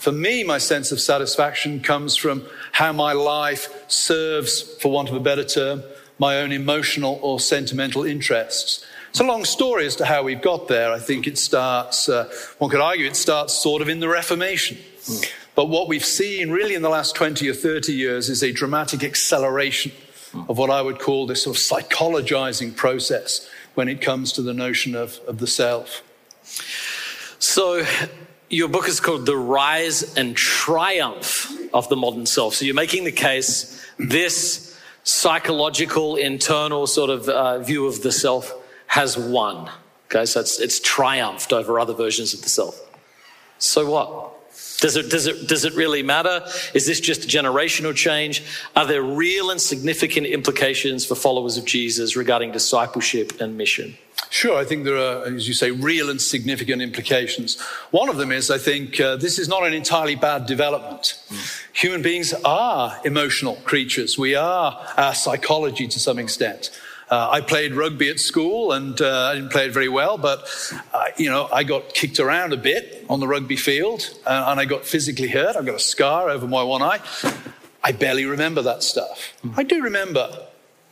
For 0.00 0.10
me, 0.10 0.42
my 0.42 0.58
sense 0.58 0.90
of 0.90 1.00
satisfaction 1.00 1.80
comes 1.80 2.16
from 2.16 2.44
how 2.72 2.92
my 2.92 3.12
life 3.12 3.84
serves, 3.88 4.62
for 4.80 4.90
want 4.90 5.08
of 5.08 5.14
a 5.14 5.20
better 5.20 5.44
term, 5.44 5.82
my 6.18 6.36
own 6.38 6.52
emotional 6.52 7.18
or 7.22 7.40
sentimental 7.40 8.04
interests. 8.04 8.84
It's 9.10 9.20
a 9.20 9.24
long 9.24 9.44
story 9.44 9.86
as 9.86 9.96
to 9.96 10.04
how 10.04 10.22
we've 10.22 10.42
got 10.42 10.68
there. 10.68 10.92
I 10.92 10.98
think 10.98 11.26
it 11.26 11.38
starts, 11.38 12.08
uh, 12.08 12.30
one 12.58 12.70
could 12.70 12.80
argue 12.80 13.06
it 13.06 13.16
starts 13.16 13.54
sort 13.54 13.82
of 13.82 13.88
in 13.88 14.00
the 14.00 14.08
Reformation. 14.08 14.78
Mm. 15.04 15.30
But 15.54 15.66
what 15.70 15.88
we've 15.88 16.04
seen 16.04 16.50
really 16.50 16.74
in 16.74 16.82
the 16.82 16.90
last 16.90 17.14
20 17.14 17.48
or 17.48 17.54
30 17.54 17.92
years 17.92 18.28
is 18.28 18.42
a 18.42 18.52
dramatic 18.52 19.02
acceleration 19.02 19.92
mm. 20.32 20.48
of 20.48 20.58
what 20.58 20.70
I 20.70 20.82
would 20.82 20.98
call 20.98 21.26
this 21.26 21.44
sort 21.44 21.56
of 21.56 21.62
psychologizing 21.62 22.76
process 22.76 23.48
when 23.74 23.88
it 23.88 24.00
comes 24.00 24.32
to 24.32 24.42
the 24.42 24.54
notion 24.54 24.94
of, 24.94 25.18
of 25.26 25.38
the 25.38 25.46
self. 25.46 26.02
So, 27.38 27.84
your 28.48 28.68
book 28.68 28.88
is 28.88 29.00
called 29.00 29.26
The 29.26 29.36
Rise 29.36 30.16
and 30.16 30.36
Triumph 30.36 31.50
of 31.74 31.88
the 31.88 31.96
Modern 31.96 32.26
Self. 32.26 32.54
So, 32.54 32.64
you're 32.64 32.74
making 32.74 33.04
the 33.04 33.12
case 33.12 33.82
this 33.98 34.65
psychological, 35.06 36.16
internal 36.16 36.84
sort 36.86 37.10
of 37.10 37.28
uh, 37.28 37.60
view 37.60 37.86
of 37.86 38.02
the 38.02 38.10
self 38.10 38.52
has 38.88 39.16
won. 39.16 39.70
Okay, 40.06 40.26
so 40.26 40.40
it's, 40.40 40.60
it's 40.60 40.80
triumphed 40.80 41.52
over 41.52 41.78
other 41.78 41.94
versions 41.94 42.34
of 42.34 42.42
the 42.42 42.48
self. 42.48 42.78
So 43.58 43.88
what? 43.88 44.32
Does 44.80 44.96
it, 44.96 45.08
does, 45.08 45.26
it, 45.26 45.48
does 45.48 45.64
it 45.64 45.74
really 45.74 46.02
matter? 46.02 46.44
Is 46.74 46.86
this 46.86 47.00
just 47.00 47.24
a 47.24 47.28
generational 47.28 47.94
change? 47.94 48.42
Are 48.74 48.84
there 48.84 49.02
real 49.02 49.50
and 49.50 49.60
significant 49.60 50.26
implications 50.26 51.06
for 51.06 51.14
followers 51.14 51.56
of 51.56 51.64
Jesus 51.64 52.16
regarding 52.16 52.52
discipleship 52.52 53.40
and 53.40 53.56
mission? 53.56 53.96
Sure, 54.36 54.58
I 54.58 54.66
think 54.66 54.84
there 54.84 54.98
are, 54.98 55.24
as 55.24 55.48
you 55.48 55.54
say, 55.54 55.70
real 55.70 56.10
and 56.10 56.20
significant 56.20 56.82
implications. 56.82 57.58
One 57.90 58.10
of 58.10 58.18
them 58.18 58.30
is, 58.30 58.50
I 58.50 58.58
think, 58.58 59.00
uh, 59.00 59.16
this 59.16 59.38
is 59.38 59.48
not 59.48 59.66
an 59.66 59.72
entirely 59.72 60.14
bad 60.14 60.44
development. 60.44 61.18
Mm. 61.30 61.64
Human 61.72 62.02
beings 62.02 62.34
are 62.44 63.00
emotional 63.06 63.54
creatures. 63.64 64.18
We 64.18 64.34
are 64.34 64.78
our 64.98 65.14
psychology 65.14 65.88
to 65.88 65.98
some 65.98 66.18
extent. 66.18 66.70
Uh, 67.10 67.30
I 67.30 67.40
played 67.40 67.72
rugby 67.72 68.10
at 68.10 68.20
school 68.20 68.72
and 68.72 69.00
uh, 69.00 69.30
I 69.30 69.36
didn't 69.36 69.52
play 69.52 69.68
it 69.68 69.72
very 69.72 69.88
well, 69.88 70.18
but 70.18 70.46
uh, 70.92 71.06
you 71.16 71.30
know 71.30 71.48
I 71.50 71.64
got 71.64 71.94
kicked 71.94 72.20
around 72.20 72.52
a 72.52 72.58
bit 72.58 73.06
on 73.08 73.20
the 73.20 73.26
rugby 73.26 73.56
field 73.56 74.10
uh, 74.26 74.44
and 74.48 74.60
I 74.60 74.66
got 74.66 74.84
physically 74.84 75.28
hurt. 75.28 75.56
I've 75.56 75.64
got 75.64 75.76
a 75.76 75.86
scar 75.94 76.28
over 76.28 76.46
my 76.46 76.62
one 76.62 76.82
eye. 76.82 77.00
I 77.82 77.92
barely 77.92 78.26
remember 78.26 78.60
that 78.60 78.82
stuff. 78.82 79.32
Mm. 79.42 79.54
I 79.56 79.62
do 79.62 79.82
remember 79.82 80.45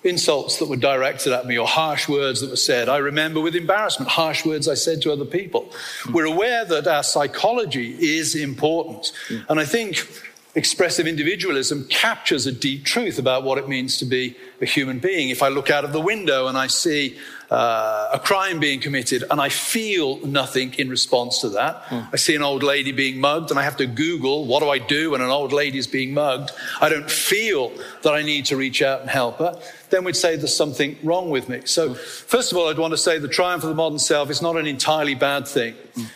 insults 0.04 0.58
that 0.58 0.68
were 0.68 0.76
directed 0.76 1.32
at 1.32 1.46
me 1.46 1.58
or 1.58 1.66
harsh 1.66 2.08
words 2.08 2.40
that 2.40 2.50
were 2.50 2.56
said. 2.56 2.88
I 2.88 2.98
remember 2.98 3.40
with 3.40 3.56
embarrassment 3.56 4.10
harsh 4.10 4.44
words 4.44 4.68
I 4.68 4.74
said 4.74 5.02
to 5.02 5.12
other 5.12 5.24
people. 5.24 5.70
We're 6.12 6.26
aware 6.26 6.64
that 6.66 6.86
our 6.86 7.02
psychology 7.02 7.96
is 8.18 8.34
important. 8.34 9.12
And 9.48 9.58
I 9.58 9.64
think 9.64 10.06
expressive 10.54 11.06
individualism 11.06 11.84
captures 11.88 12.46
a 12.46 12.52
deep 12.52 12.84
truth 12.84 13.18
about 13.18 13.42
what 13.42 13.58
it 13.58 13.68
means 13.68 13.98
to 13.98 14.04
be 14.04 14.36
a 14.60 14.66
human 14.66 15.00
being. 15.00 15.30
If 15.30 15.42
I 15.42 15.48
look 15.48 15.68
out 15.68 15.84
of 15.84 15.92
the 15.92 16.00
window 16.00 16.46
and 16.46 16.56
I 16.56 16.68
see 16.68 17.18
uh, 17.50 18.10
a 18.12 18.20
crime 18.20 18.60
being 18.60 18.80
committed 18.80 19.24
and 19.30 19.40
I 19.40 19.48
feel 19.48 20.24
nothing 20.24 20.72
in 20.74 20.88
response 20.88 21.40
to 21.40 21.48
that, 21.50 21.82
mm. 21.86 22.08
I 22.12 22.16
see 22.16 22.36
an 22.36 22.42
old 22.42 22.62
lady 22.62 22.92
being 22.92 23.20
mugged 23.20 23.50
and 23.50 23.58
I 23.58 23.64
have 23.64 23.76
to 23.78 23.86
Google, 23.86 24.46
what 24.46 24.60
do 24.60 24.70
I 24.70 24.78
do 24.78 25.10
when 25.10 25.20
an 25.20 25.30
old 25.30 25.52
lady 25.52 25.78
is 25.78 25.88
being 25.88 26.14
mugged? 26.14 26.52
I 26.80 26.88
don't 26.88 27.10
feel 27.10 27.72
that 28.02 28.14
I 28.14 28.22
need 28.22 28.44
to 28.46 28.56
reach 28.56 28.80
out 28.80 29.00
and 29.00 29.10
help 29.10 29.38
her. 29.38 29.60
Then 29.90 30.04
we'd 30.04 30.16
say 30.16 30.36
there's 30.36 30.56
something 30.56 30.96
wrong 31.02 31.30
with 31.30 31.48
me. 31.48 31.62
So, 31.64 31.94
first 31.94 32.52
of 32.52 32.58
all, 32.58 32.68
I'd 32.68 32.78
want 32.78 32.92
to 32.92 32.98
say 32.98 33.18
the 33.18 33.28
triumph 33.28 33.64
of 33.64 33.70
the 33.70 33.76
modern 33.76 33.98
self 33.98 34.30
is 34.30 34.40
not 34.40 34.56
an 34.56 34.66
entirely 34.66 35.14
bad 35.14 35.46
thing. 35.48 35.74
Mm. 35.96 36.06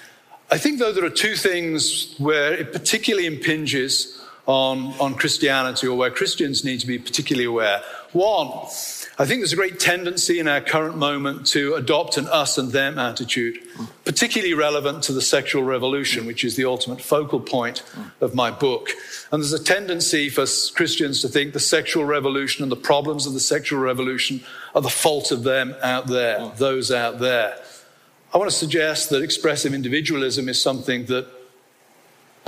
I 0.50 0.56
think, 0.56 0.78
though, 0.78 0.92
there 0.92 1.04
are 1.04 1.10
two 1.10 1.34
things 1.36 2.14
where 2.18 2.54
it 2.54 2.72
particularly 2.72 3.26
impinges 3.26 4.17
on, 4.48 4.94
on 4.98 5.14
Christianity 5.14 5.86
or 5.86 5.96
where 5.96 6.10
Christians 6.10 6.64
need 6.64 6.80
to 6.80 6.86
be 6.86 6.98
particularly 6.98 7.44
aware. 7.44 7.82
One, 8.12 8.48
I 9.18 9.26
think 9.26 9.40
there's 9.40 9.52
a 9.52 9.56
great 9.56 9.78
tendency 9.78 10.38
in 10.38 10.48
our 10.48 10.62
current 10.62 10.96
moment 10.96 11.46
to 11.48 11.74
adopt 11.74 12.16
an 12.16 12.26
us 12.28 12.56
and 12.56 12.72
them 12.72 12.98
attitude, 12.98 13.58
particularly 14.06 14.54
relevant 14.54 15.02
to 15.02 15.12
the 15.12 15.20
sexual 15.20 15.64
revolution, 15.64 16.24
which 16.24 16.44
is 16.44 16.56
the 16.56 16.64
ultimate 16.64 17.02
focal 17.02 17.40
point 17.40 17.82
of 18.22 18.34
my 18.34 18.50
book. 18.50 18.88
And 19.30 19.42
there's 19.42 19.52
a 19.52 19.62
tendency 19.62 20.30
for 20.30 20.46
Christians 20.74 21.20
to 21.20 21.28
think 21.28 21.52
the 21.52 21.60
sexual 21.60 22.06
revolution 22.06 22.62
and 22.62 22.72
the 22.72 22.76
problems 22.76 23.26
of 23.26 23.34
the 23.34 23.40
sexual 23.40 23.80
revolution 23.80 24.40
are 24.74 24.80
the 24.80 24.88
fault 24.88 25.30
of 25.30 25.42
them 25.42 25.74
out 25.82 26.06
there, 26.06 26.50
those 26.56 26.90
out 26.90 27.18
there. 27.18 27.58
I 28.32 28.38
want 28.38 28.50
to 28.50 28.56
suggest 28.56 29.10
that 29.10 29.22
expressive 29.22 29.74
individualism 29.74 30.48
is 30.48 30.60
something 30.60 31.04
that 31.06 31.37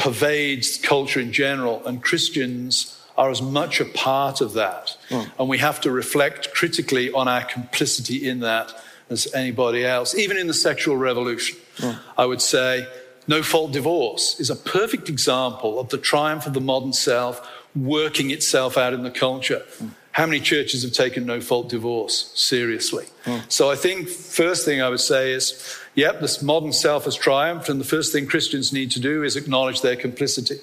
pervades 0.00 0.78
culture 0.78 1.21
in 1.21 1.33
general, 1.33 1.87
and 1.87 2.02
Christians 2.02 2.97
are 3.16 3.30
as 3.30 3.42
much 3.42 3.80
a 3.80 3.85
part 3.85 4.40
of 4.40 4.54
that. 4.54 4.97
Mm. 5.11 5.30
And 5.38 5.49
we 5.49 5.59
have 5.59 5.80
to 5.83 5.90
reflect 5.90 6.54
critically 6.54 7.12
on 7.12 7.28
our 7.28 7.45
complicity 7.45 8.26
in 8.28 8.40
that 8.40 8.73
as 9.11 9.33
anybody 9.35 9.85
else. 9.85 10.14
Even 10.14 10.38
in 10.38 10.47
the 10.47 10.54
sexual 10.54 10.97
revolution, 10.97 11.59
mm. 11.76 11.99
I 12.16 12.25
would 12.25 12.40
say 12.40 12.87
no 13.28 13.42
fault 13.42 13.73
divorce 13.73 14.40
is 14.40 14.49
a 14.49 14.57
perfect 14.57 15.11
example 15.11 15.78
of 15.78 15.90
the 15.90 15.99
triumph 15.99 16.47
of 16.47 16.54
the 16.54 16.61
modern 16.61 16.95
self 16.95 17.47
working 17.76 18.30
itself 18.30 18.78
out 18.78 18.95
in 18.95 19.02
the 19.02 19.11
culture. 19.11 19.62
Mm. 19.78 19.90
How 20.12 20.26
many 20.26 20.40
churches 20.40 20.83
have 20.83 20.92
taken 20.92 21.26
no 21.26 21.40
fault 21.40 21.69
divorce 21.69 22.33
seriously? 22.35 23.07
So 23.49 23.71
I 23.71 23.76
think 23.76 24.09
first 24.09 24.64
thing 24.64 24.83
I 24.83 24.88
would 24.88 25.00
say 25.00 25.33
is, 25.33 25.78
yep, 25.94 26.20
this 26.20 26.42
modern 26.42 26.73
self 26.73 27.04
has 27.04 27.16
triumphed, 27.16 27.68
and 27.68 27.80
the 27.80 27.85
first 27.85 28.12
thing 28.12 28.26
Christians 28.26 28.73
need 28.73 28.90
to 28.92 29.00
do 29.00 29.23
is 29.23 29.37
acknowledge 29.37 29.80
their 29.82 29.97
complicity 29.97 30.61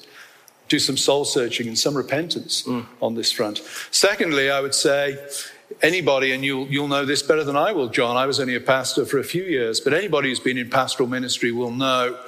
do 0.67 0.79
some 0.79 0.97
soul 0.97 1.25
searching 1.25 1.67
and 1.67 1.77
some 1.77 1.95
repentance 1.95 2.63
mm. 2.63 2.85
on 3.01 3.15
this 3.15 3.31
front. 3.31 3.61
Secondly, 3.91 4.49
I 4.49 4.59
would 4.59 4.75
say 4.75 5.17
anybody, 5.81 6.31
and 6.31 6.43
you'll, 6.43 6.67
you'll 6.67 6.87
know 6.87 7.05
this 7.05 7.23
better 7.23 7.43
than 7.43 7.55
I 7.55 7.71
will, 7.71 7.89
Jon. 7.89 8.17
I 8.17 8.25
was 8.25 8.39
only 8.39 8.55
a 8.55 8.59
pastor 8.59 9.05
for 9.05 9.17
a 9.19 9.23
few 9.23 9.43
years, 9.43 9.79
but 9.79 9.93
anybody 9.93 10.29
who's 10.29 10.39
been 10.39 10.57
in 10.57 10.69
pastoral 10.69 11.09
ministry 11.09 11.51
will 11.51 11.71
know 11.71 12.19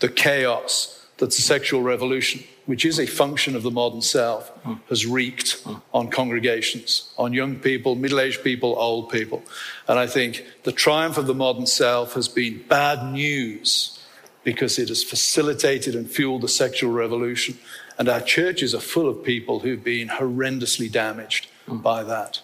the 0.00 0.08
chaos 0.08 1.06
that 1.18 1.26
the 1.26 1.42
sexual 1.42 1.82
revolution, 1.82 2.44
which 2.66 2.84
is 2.84 2.98
a 2.98 3.06
function 3.06 3.56
of 3.56 3.62
the 3.62 3.70
modern 3.70 4.02
self, 4.02 4.52
mm. 4.64 4.78
has 4.88 5.06
wreaked 5.06 5.64
mm. 5.64 5.80
on 5.94 6.08
congregations, 6.08 7.12
on 7.16 7.32
young 7.32 7.56
people, 7.56 7.94
middle 7.94 8.20
aged 8.20 8.42
people, 8.42 8.74
old 8.78 9.08
people. 9.08 9.42
And 9.88 9.98
I 9.98 10.06
think 10.06 10.44
the 10.64 10.72
triumph 10.72 11.16
of 11.16 11.26
the 11.26 11.34
modern 11.34 11.66
self 11.66 12.14
has 12.14 12.28
been 12.28 12.62
bad 12.68 13.12
news 13.12 14.04
because 14.42 14.78
it 14.78 14.88
has 14.88 15.02
facilitated 15.02 15.94
and 15.94 16.08
fueled 16.10 16.42
the 16.42 16.48
sexual 16.48 16.92
revolution. 16.92 17.58
And 17.98 18.08
our 18.08 18.20
churches 18.20 18.74
are 18.74 18.80
full 18.80 19.08
of 19.08 19.24
people 19.24 19.60
who've 19.60 19.82
been 19.82 20.08
horrendously 20.08 20.90
damaged 20.90 21.48
mm. 21.68 21.80
by 21.80 22.02
that. 22.02 22.40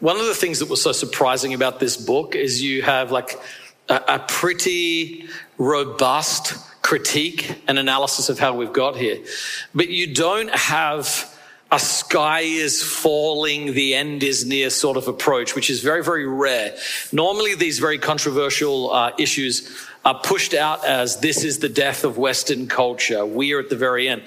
One 0.00 0.16
of 0.16 0.26
the 0.26 0.34
things 0.34 0.58
that 0.58 0.68
was 0.68 0.82
so 0.82 0.92
surprising 0.92 1.54
about 1.54 1.78
this 1.78 1.96
book 1.96 2.34
is 2.34 2.62
you 2.62 2.82
have 2.82 3.12
like 3.12 3.38
a, 3.88 4.00
a 4.08 4.18
pretty 4.18 5.28
robust 5.58 6.56
critique 6.92 7.58
and 7.66 7.78
analysis 7.78 8.28
of 8.28 8.38
how 8.38 8.54
we've 8.54 8.74
got 8.74 8.96
here. 8.96 9.18
But 9.74 9.88
you 9.88 10.12
don't 10.12 10.54
have 10.54 11.34
a 11.70 11.78
sky 11.78 12.40
is 12.40 12.82
falling, 12.82 13.72
the 13.72 13.94
end 13.94 14.22
is 14.22 14.44
near 14.44 14.68
sort 14.68 14.98
of 14.98 15.08
approach, 15.08 15.54
which 15.54 15.70
is 15.70 15.80
very, 15.80 16.04
very 16.04 16.26
rare. 16.26 16.76
Normally, 17.10 17.54
these 17.54 17.78
very 17.78 17.96
controversial 17.96 18.92
uh, 18.92 19.12
issues 19.18 19.74
are 20.04 20.20
pushed 20.22 20.52
out 20.52 20.84
as 20.84 21.20
this 21.20 21.44
is 21.44 21.60
the 21.60 21.70
death 21.70 22.04
of 22.04 22.18
Western 22.18 22.68
culture. 22.68 23.24
We 23.24 23.54
are 23.54 23.60
at 23.60 23.70
the 23.70 23.76
very 23.76 24.06
end. 24.06 24.24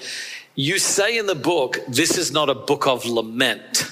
You 0.56 0.80
say 0.80 1.18
in 1.18 1.26
the 1.26 1.36
book, 1.36 1.78
this 1.86 2.18
is 2.18 2.32
not 2.32 2.50
a 2.50 2.54
book 2.56 2.88
of 2.88 3.06
lament. 3.06 3.84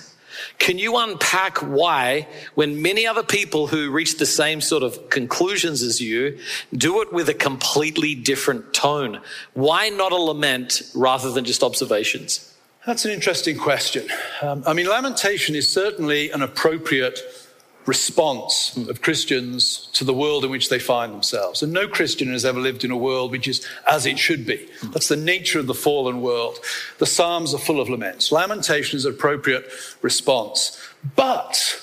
Can 0.58 0.78
you 0.78 0.96
unpack 0.96 1.58
why, 1.58 2.26
when 2.54 2.80
many 2.80 3.06
other 3.06 3.22
people 3.22 3.66
who 3.66 3.90
reach 3.90 4.18
the 4.18 4.26
same 4.26 4.60
sort 4.60 4.82
of 4.82 5.10
conclusions 5.10 5.82
as 5.82 6.00
you 6.00 6.38
do 6.72 7.02
it 7.02 7.12
with 7.12 7.28
a 7.28 7.34
completely 7.34 8.14
different 8.14 8.72
tone? 8.72 9.20
Why 9.52 9.88
not 9.90 10.12
a 10.12 10.16
lament 10.16 10.82
rather 10.94 11.30
than 11.30 11.44
just 11.44 11.62
observations? 11.62 12.54
That's 12.86 13.04
an 13.04 13.10
interesting 13.10 13.56
question. 13.56 14.08
Um, 14.42 14.62
I 14.66 14.74
mean, 14.74 14.86
lamentation 14.86 15.54
is 15.54 15.70
certainly 15.70 16.30
an 16.30 16.42
appropriate 16.42 17.18
response 17.86 18.76
of 18.76 19.02
Christians 19.02 19.88
to 19.92 20.04
the 20.04 20.14
world 20.14 20.44
in 20.44 20.50
which 20.50 20.70
they 20.70 20.78
find 20.78 21.12
themselves. 21.12 21.62
And 21.62 21.72
no 21.72 21.86
Christian 21.86 22.32
has 22.32 22.44
ever 22.44 22.58
lived 22.58 22.84
in 22.84 22.90
a 22.90 22.96
world 22.96 23.30
which 23.30 23.46
is 23.46 23.66
as 23.88 24.06
it 24.06 24.18
should 24.18 24.46
be. 24.46 24.66
That's 24.84 25.08
the 25.08 25.16
nature 25.16 25.58
of 25.58 25.66
the 25.66 25.74
fallen 25.74 26.22
world. 26.22 26.58
The 26.98 27.06
Psalms 27.06 27.52
are 27.52 27.58
full 27.58 27.80
of 27.80 27.90
laments. 27.90 28.32
Lamentation 28.32 28.96
is 28.96 29.04
an 29.04 29.12
appropriate 29.12 29.70
response. 30.00 30.80
But 31.14 31.82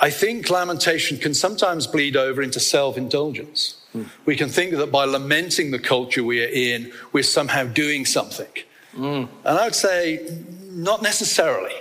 I 0.00 0.10
think 0.10 0.48
lamentation 0.48 1.18
can 1.18 1.34
sometimes 1.34 1.86
bleed 1.86 2.16
over 2.16 2.42
into 2.42 2.58
self 2.58 2.96
indulgence. 2.96 3.76
Mm. 3.94 4.08
We 4.24 4.36
can 4.36 4.48
think 4.48 4.72
that 4.72 4.90
by 4.90 5.04
lamenting 5.04 5.70
the 5.70 5.78
culture 5.78 6.24
we 6.24 6.42
are 6.42 6.48
in, 6.48 6.92
we're 7.12 7.22
somehow 7.22 7.64
doing 7.64 8.06
something. 8.06 8.48
Mm. 8.96 9.28
And 9.44 9.58
I 9.58 9.64
would 9.64 9.74
say, 9.74 10.42
not 10.70 11.02
necessarily. 11.02 11.74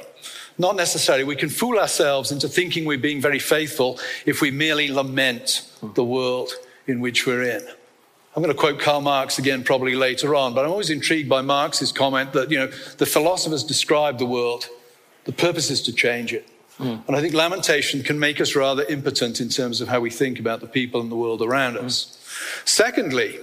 Not 0.62 0.76
necessarily. 0.76 1.24
We 1.24 1.36
can 1.36 1.50
fool 1.50 1.80
ourselves 1.80 2.32
into 2.32 2.48
thinking 2.48 2.86
we're 2.86 3.00
being 3.00 3.20
very 3.20 3.40
faithful 3.40 4.00
if 4.28 4.42
we 4.42 4.52
merely 4.52 4.92
lament 4.92 5.68
the 5.96 6.04
world 6.04 6.52
in 6.86 7.02
which 7.02 7.26
we're 7.26 7.42
in. 7.42 7.68
I'm 8.36 8.44
going 8.44 8.54
to 8.56 8.60
quote 8.60 8.80
Karl 8.80 9.02
Marx 9.02 9.40
again 9.40 9.64
probably 9.64 9.96
later 9.96 10.36
on, 10.36 10.54
but 10.54 10.64
I'm 10.64 10.70
always 10.70 10.92
intrigued 10.92 11.28
by 11.28 11.42
Marx's 11.42 11.92
comment 11.92 12.34
that, 12.34 12.52
you 12.52 12.60
know, 12.60 12.68
the 13.00 13.08
philosophers 13.08 13.64
describe 13.64 14.20
the 14.20 14.28
world. 14.28 14.68
The 15.24 15.32
purpose 15.32 15.72
is 15.72 15.82
to 15.82 15.94
change 15.94 16.32
it. 16.32 16.48
Mm. 16.78 17.08
And 17.08 17.16
I 17.16 17.22
think 17.22 17.34
lamentation 17.34 18.04
can 18.04 18.20
make 18.20 18.40
us 18.40 18.56
rather 18.56 18.84
impotent 18.84 19.42
in 19.42 19.50
terms 19.50 19.82
of 19.82 19.88
how 19.88 20.00
we 20.00 20.12
think 20.12 20.38
about 20.38 20.60
the 20.62 20.68
people 20.68 21.02
and 21.02 21.12
the 21.12 21.16
world 21.16 21.42
around 21.42 21.76
us. 21.76 22.06
Mm. 22.06 22.68
Secondly, 22.70 23.40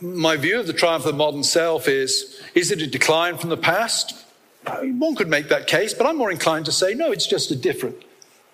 my 0.00 0.36
view 0.36 0.60
of 0.60 0.68
the 0.68 0.72
triumph 0.72 1.06
of 1.06 1.10
the 1.10 1.18
modern 1.18 1.42
self 1.42 1.88
is 1.88 2.40
is 2.54 2.70
it 2.70 2.80
a 2.82 2.86
decline 2.86 3.36
from 3.36 3.50
the 3.50 3.56
past? 3.56 4.25
One 4.66 5.14
could 5.14 5.28
make 5.28 5.48
that 5.48 5.66
case, 5.66 5.94
but 5.94 6.06
I'm 6.06 6.16
more 6.16 6.30
inclined 6.30 6.66
to 6.66 6.72
say, 6.72 6.94
no, 6.94 7.12
it's 7.12 7.26
just 7.26 7.50
a 7.50 7.56
different. 7.56 7.96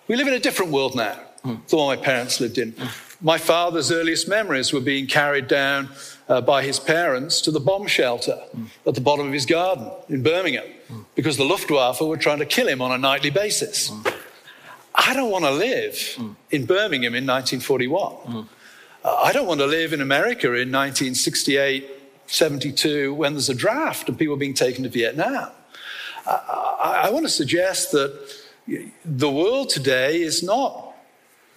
We 0.07 0.15
live 0.15 0.27
in 0.27 0.33
a 0.33 0.39
different 0.39 0.71
world 0.71 0.95
now 0.95 1.19
mm. 1.45 1.67
the 1.67 1.75
one 1.75 1.87
my 1.87 2.01
parents 2.01 2.39
lived 2.39 2.57
in. 2.57 2.73
Mm. 2.73 3.15
My 3.21 3.37
father's 3.37 3.91
earliest 3.91 4.27
memories 4.27 4.73
were 4.73 4.81
being 4.81 5.07
carried 5.07 5.47
down 5.47 5.89
uh, 6.27 6.41
by 6.41 6.63
his 6.63 6.79
parents 6.79 7.41
to 7.41 7.51
the 7.51 7.59
bomb 7.59 7.87
shelter 7.87 8.41
mm. 8.55 8.67
at 8.85 8.95
the 8.95 9.01
bottom 9.01 9.27
of 9.27 9.33
his 9.33 9.45
garden 9.45 9.89
in 10.09 10.23
Birmingham 10.23 10.65
because 11.15 11.37
the 11.37 11.43
Luftwaffe 11.43 12.01
were 12.01 12.17
trying 12.17 12.39
to 12.39 12.45
kill 12.45 12.67
him 12.67 12.81
on 12.81 12.91
a 12.91 12.97
nightly 12.97 13.29
basis. 13.29 13.91
I 14.95 15.13
don't 15.13 15.31
want 15.31 15.45
to 15.45 15.51
live 15.51 16.17
in 16.51 16.65
Birmingham 16.65 17.15
in 17.15 17.25
1941. 17.25 18.47
Uh, 19.03 19.15
I 19.15 19.33
don't 19.33 19.47
want 19.47 19.59
to 19.59 19.65
live 19.65 19.91
in 19.91 20.01
America 20.01 20.47
in 20.47 20.71
1968, 20.71 21.89
72 22.27 23.13
when 23.13 23.33
there's 23.33 23.49
a 23.49 23.55
draft 23.55 24.07
and 24.07 24.17
people 24.17 24.35
are 24.35 24.37
being 24.37 24.53
taken 24.53 24.83
to 24.83 24.89
Vietnam. 24.89 25.49
I, 26.25 27.03
I 27.05 27.09
want 27.09 27.25
to 27.25 27.31
suggest 27.31 27.91
that 27.91 28.17
the 29.05 29.31
world 29.31 29.69
today 29.69 30.21
is 30.21 30.43
not 30.43 30.93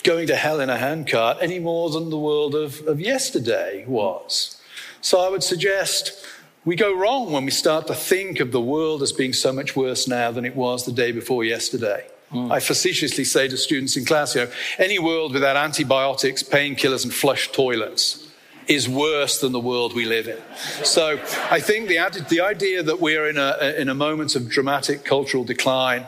going 0.02 0.26
to 0.28 0.36
hell 0.36 0.60
in 0.60 0.70
a 0.70 0.76
handcart 0.76 1.38
any 1.40 1.58
more 1.58 1.90
than 1.90 2.10
the 2.10 2.18
world 2.18 2.54
of, 2.54 2.86
of 2.86 3.00
yesterday 3.00 3.84
was. 3.86 4.60
So 5.00 5.20
I 5.20 5.28
would 5.28 5.42
suggest 5.42 6.24
we 6.64 6.76
go 6.76 6.94
wrong 6.94 7.32
when 7.32 7.44
we 7.44 7.50
start 7.50 7.86
to 7.88 7.94
think 7.94 8.40
of 8.40 8.52
the 8.52 8.60
world 8.60 9.02
as 9.02 9.12
being 9.12 9.32
so 9.32 9.52
much 9.52 9.76
worse 9.76 10.08
now 10.08 10.30
than 10.32 10.44
it 10.44 10.56
was 10.56 10.84
the 10.84 10.92
day 10.92 11.12
before 11.12 11.44
yesterday. 11.44 12.06
Mm. 12.32 12.50
I 12.50 12.58
facetiously 12.58 13.24
say 13.24 13.46
to 13.46 13.56
students 13.56 13.96
in 13.96 14.04
class, 14.04 14.34
you 14.34 14.42
know, 14.44 14.50
any 14.78 14.98
world 14.98 15.32
without 15.32 15.56
antibiotics, 15.56 16.42
painkillers, 16.42 17.04
and 17.04 17.14
flush 17.14 17.52
toilets 17.52 18.25
is 18.68 18.88
worse 18.88 19.40
than 19.40 19.52
the 19.52 19.60
world 19.60 19.94
we 19.94 20.04
live 20.04 20.28
in. 20.28 20.38
So 20.84 21.20
I 21.50 21.60
think 21.60 21.88
the, 21.88 22.26
the 22.28 22.40
idea 22.40 22.82
that 22.82 23.00
we're 23.00 23.28
in 23.28 23.36
a, 23.36 23.74
in 23.78 23.88
a 23.88 23.94
moment 23.94 24.34
of 24.34 24.48
dramatic 24.48 25.04
cultural 25.04 25.44
decline 25.44 26.06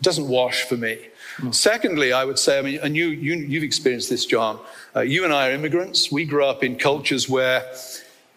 doesn't 0.00 0.28
wash 0.28 0.62
for 0.62 0.76
me. 0.76 0.98
Mm. 1.38 1.54
Secondly, 1.54 2.12
I 2.12 2.24
would 2.24 2.38
say, 2.38 2.58
I 2.58 2.62
mean, 2.62 2.80
and 2.82 2.96
you, 2.96 3.08
you, 3.08 3.58
have 3.58 3.64
experienced 3.64 4.10
this, 4.10 4.26
Jon. 4.26 4.58
Uh, 4.94 5.00
you 5.00 5.24
and 5.24 5.32
I 5.32 5.48
are 5.48 5.52
immigrants. 5.52 6.10
We 6.10 6.24
grew 6.24 6.44
up 6.44 6.64
in 6.64 6.76
cultures 6.76 7.28
where 7.28 7.64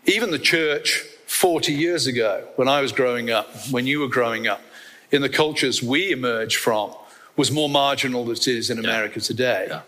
even 0.05 0.31
the 0.31 0.39
church 0.39 1.03
40 1.27 1.73
years 1.73 2.07
ago, 2.07 2.47
when 2.57 2.67
I 2.67 2.81
was 2.81 2.91
growing 2.91 3.31
up, 3.31 3.49
when 3.71 3.87
you 3.87 3.99
were 3.99 4.07
growing 4.07 4.47
up, 4.47 4.61
in 5.11 5.21
the 5.21 5.29
cultures 5.29 5.81
we 5.81 6.11
emerged 6.11 6.57
from, 6.57 6.93
was 7.37 7.51
more 7.51 7.69
marginal 7.69 8.25
than 8.25 8.35
it 8.35 8.47
is 8.47 8.69
in 8.69 8.79
America 8.79 9.19
yeah. 9.19 9.23
today. 9.23 9.67
Yeah. 9.69 9.81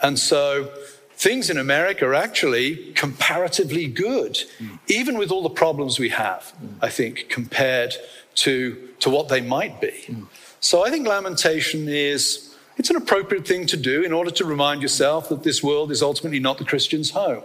And 0.00 0.18
so 0.18 0.70
things 1.18 1.50
in 1.50 1.58
America 1.58 2.06
are 2.06 2.14
actually 2.14 2.92
comparatively 2.92 3.88
good, 3.88 4.34
mm. 4.58 4.78
even 4.86 5.18
with 5.18 5.32
all 5.32 5.42
the 5.42 5.50
problems 5.50 5.98
we 5.98 6.10
have, 6.10 6.52
mm. 6.62 6.76
I 6.80 6.90
think, 6.90 7.26
compared 7.28 7.94
to, 8.36 8.88
to 9.00 9.10
what 9.10 9.28
they 9.28 9.40
might 9.40 9.80
be. 9.80 10.04
Mm. 10.06 10.28
So 10.60 10.86
I 10.86 10.90
think 10.90 11.08
lamentation 11.08 11.88
is 11.88 12.54
it's 12.76 12.90
an 12.90 12.96
appropriate 12.96 13.46
thing 13.46 13.66
to 13.66 13.76
do 13.76 14.04
in 14.04 14.12
order 14.12 14.30
to 14.30 14.44
remind 14.44 14.80
yourself 14.80 15.28
that 15.30 15.42
this 15.42 15.60
world 15.60 15.90
is 15.90 16.02
ultimately 16.02 16.38
not 16.38 16.58
the 16.58 16.64
Christian's 16.64 17.10
home. 17.10 17.42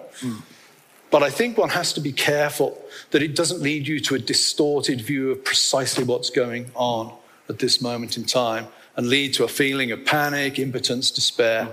But 1.10 1.24
I 1.24 1.32
think 1.32 1.58
one 1.58 1.70
has 1.70 1.94
to 1.94 2.01
be 2.01 2.12
careful 2.12 2.80
that 3.12 3.24
it 3.24 3.36
doesn't 3.36 3.62
lead 3.62 3.88
you 3.88 4.00
to 4.01 4.15
a 4.15 4.20
distorted 4.20 5.01
view 5.01 5.32
of 5.32 5.44
precisely 5.44 6.03
what's 6.03 6.30
going 6.30 6.72
on 6.75 7.12
at 7.50 7.58
this 7.60 7.82
moment 7.82 8.18
in 8.18 8.25
time 8.25 8.68
and 8.96 9.08
lead 9.08 9.34
to 9.36 9.44
a 9.44 9.48
feeling 9.48 9.92
of 9.92 10.06
panic, 10.06 10.60
impotence, 10.60 11.10
despair. 11.10 11.68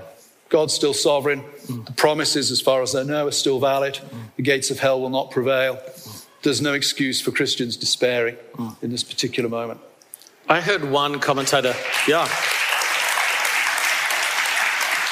God's 0.51 0.75
still 0.75 0.93
sovereign. 0.93 1.45
The 1.69 1.93
promises, 1.93 2.51
as 2.51 2.61
far 2.61 2.83
as 2.83 2.95
I 2.95 3.05
know, 3.05 3.29
are 3.29 3.33
still 3.33 3.61
valid. 3.61 4.01
The 4.37 4.43
gates 4.43 4.71
of 4.71 4.81
hell 4.81 5.01
will 5.01 5.09
not 5.09 5.31
prevail. 5.31 5.81
There's 6.43 6.61
no 6.61 6.75
excuse 6.75 7.21
for 7.21 7.31
Christians 7.31 7.77
despairing 7.77 8.37
in 8.83 8.91
this 8.91 9.05
particular 9.05 9.49
moment. 9.49 9.81
I 10.49 10.61
heard 10.61 10.85
one 10.85 11.21
commentator, 11.21 11.75
yeah. 12.09 12.27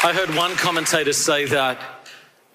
I 0.03 0.13
heard 0.13 0.35
one 0.35 0.57
commentator 0.57 1.13
say 1.13 1.45
that 1.47 1.81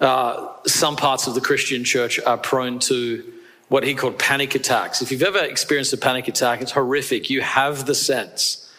uh, 0.02 0.50
some 0.68 0.98
parts 0.98 1.28
of 1.28 1.36
the 1.36 1.42
Christian 1.42 1.86
church 1.86 2.20
are 2.26 2.38
prone 2.38 2.80
to 2.80 3.24
what 3.70 3.84
he 3.86 3.94
called 3.94 4.20
panic 4.20 4.56
attacks. 4.56 5.02
If 5.02 5.12
you've 5.12 5.24
ever 5.24 5.40
experienced 5.40 5.94
a 5.94 5.98
panic 5.98 6.28
attack, 6.28 6.62
it's 6.62 6.72
horrific. 6.72 7.30
You 7.30 7.42
have 7.42 7.86
the 7.86 7.96
sense 7.96 8.70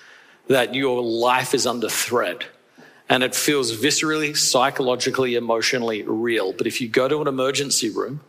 that 0.49 0.75
your 0.75 1.03
life 1.03 1.55
is 1.55 1.67
under 1.67 1.89
threat 1.89 2.45
and 3.09 3.23
it 3.23 3.35
feels 3.35 3.77
viscerally, 3.77 4.37
psychologically, 4.37 5.35
emotionally 5.35 6.03
real. 6.03 6.53
But 6.53 6.67
if 6.67 6.81
you 6.81 6.89
go 6.89 7.09
to 7.09 7.21
an 7.21 7.29
emergency 7.29 7.91
room 7.91 8.21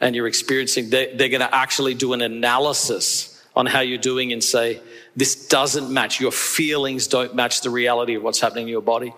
and 0.00 0.14
you're 0.14 0.28
experiencing, 0.28 0.90
they, 0.90 1.14
they're 1.14 1.28
going 1.28 1.40
to 1.40 1.54
actually 1.54 1.94
do 1.94 2.12
an 2.12 2.22
analysis 2.22 3.28
on 3.54 3.66
how 3.66 3.80
you're 3.80 3.98
doing 3.98 4.32
and 4.32 4.42
say, 4.42 4.80
this 5.14 5.48
doesn't 5.48 5.92
match. 5.92 6.20
Your 6.20 6.32
feelings 6.32 7.06
don't 7.06 7.34
match 7.34 7.60
the 7.60 7.70
reality 7.70 8.14
of 8.14 8.22
what's 8.22 8.40
happening 8.40 8.64
in 8.64 8.68
your 8.68 8.80
body. 8.80 9.12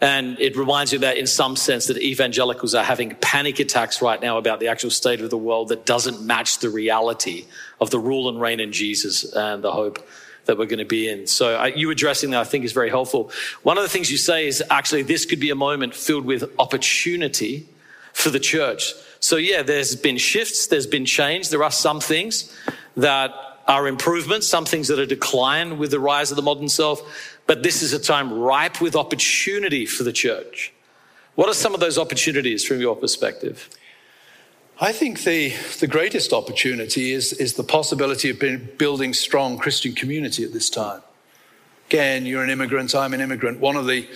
And 0.00 0.38
it 0.40 0.56
reminds 0.56 0.92
you 0.92 1.00
that 1.00 1.16
in 1.16 1.26
some 1.26 1.56
sense 1.56 1.86
that 1.86 1.96
evangelicals 1.96 2.74
are 2.74 2.84
having 2.84 3.14
panic 3.16 3.58
attacks 3.58 4.02
right 4.02 4.20
now 4.20 4.38
about 4.38 4.60
the 4.60 4.68
actual 4.68 4.90
state 4.90 5.20
of 5.20 5.30
the 5.30 5.38
world 5.38 5.68
that 5.68 5.86
doesn't 5.86 6.20
match 6.20 6.58
the 6.58 6.70
reality 6.70 7.46
of 7.80 7.90
the 7.90 7.98
rule 7.98 8.28
and 8.28 8.40
reign 8.40 8.60
in 8.60 8.72
Jesus 8.72 9.32
and 9.32 9.62
the 9.64 9.72
hope 9.72 10.06
that 10.46 10.58
we're 10.58 10.66
going 10.66 10.78
to 10.78 10.84
be 10.84 11.08
in. 11.08 11.26
So 11.26 11.60
uh, 11.60 11.66
you 11.66 11.90
addressing 11.90 12.30
that 12.30 12.40
I 12.40 12.44
think 12.44 12.64
is 12.64 12.72
very 12.72 12.90
helpful. 12.90 13.30
One 13.62 13.76
of 13.78 13.82
the 13.82 13.88
things 13.88 14.10
you 14.10 14.16
say 14.16 14.46
is 14.46 14.62
actually 14.70 15.02
this 15.02 15.24
could 15.24 15.40
be 15.40 15.50
a 15.50 15.54
moment 15.54 15.94
filled 15.94 16.24
with 16.24 16.50
opportunity 16.58 17.68
for 18.12 18.30
the 18.30 18.40
church. 18.40 18.92
So 19.20 19.36
yeah, 19.36 19.62
there's 19.62 19.94
been 19.94 20.18
shifts, 20.18 20.66
there's 20.66 20.86
been 20.86 21.06
change. 21.06 21.50
There 21.50 21.62
are 21.62 21.70
some 21.70 22.00
things 22.00 22.54
that 22.96 23.32
are 23.68 23.86
improvements, 23.86 24.48
some 24.48 24.64
things 24.64 24.88
that 24.88 24.98
are 24.98 25.06
decline 25.06 25.78
with 25.78 25.92
the 25.92 26.00
rise 26.00 26.30
of 26.30 26.36
the 26.36 26.42
modern 26.42 26.68
self. 26.68 27.00
But 27.46 27.62
this 27.62 27.82
is 27.82 27.92
a 27.92 27.98
time 27.98 28.32
ripe 28.32 28.80
with 28.80 28.96
opportunity 28.96 29.86
for 29.86 30.02
the 30.02 30.12
church. 30.12 30.72
What 31.34 31.48
are 31.48 31.54
some 31.54 31.72
of 31.72 31.80
those 31.80 31.98
opportunities 31.98 32.64
from 32.64 32.80
your 32.80 32.96
perspective? 32.96 33.68
I 34.82 34.90
think 34.90 35.22
the, 35.22 35.50
the 35.78 35.86
greatest 35.86 36.32
opportunity 36.32 37.12
is, 37.12 37.32
is 37.34 37.54
the 37.54 37.62
possibility 37.62 38.30
of 38.30 38.78
building 38.78 39.14
strong 39.14 39.56
Christian 39.56 39.94
community 39.94 40.42
at 40.42 40.52
this 40.52 40.68
time. 40.68 41.02
Again, 41.86 42.26
you're 42.26 42.42
an 42.42 42.50
immigrant, 42.50 42.92
I'm 42.92 43.14
an 43.14 43.20
immigrant. 43.20 43.60
One 43.60 43.76
of 43.76 43.86
the 43.86 44.08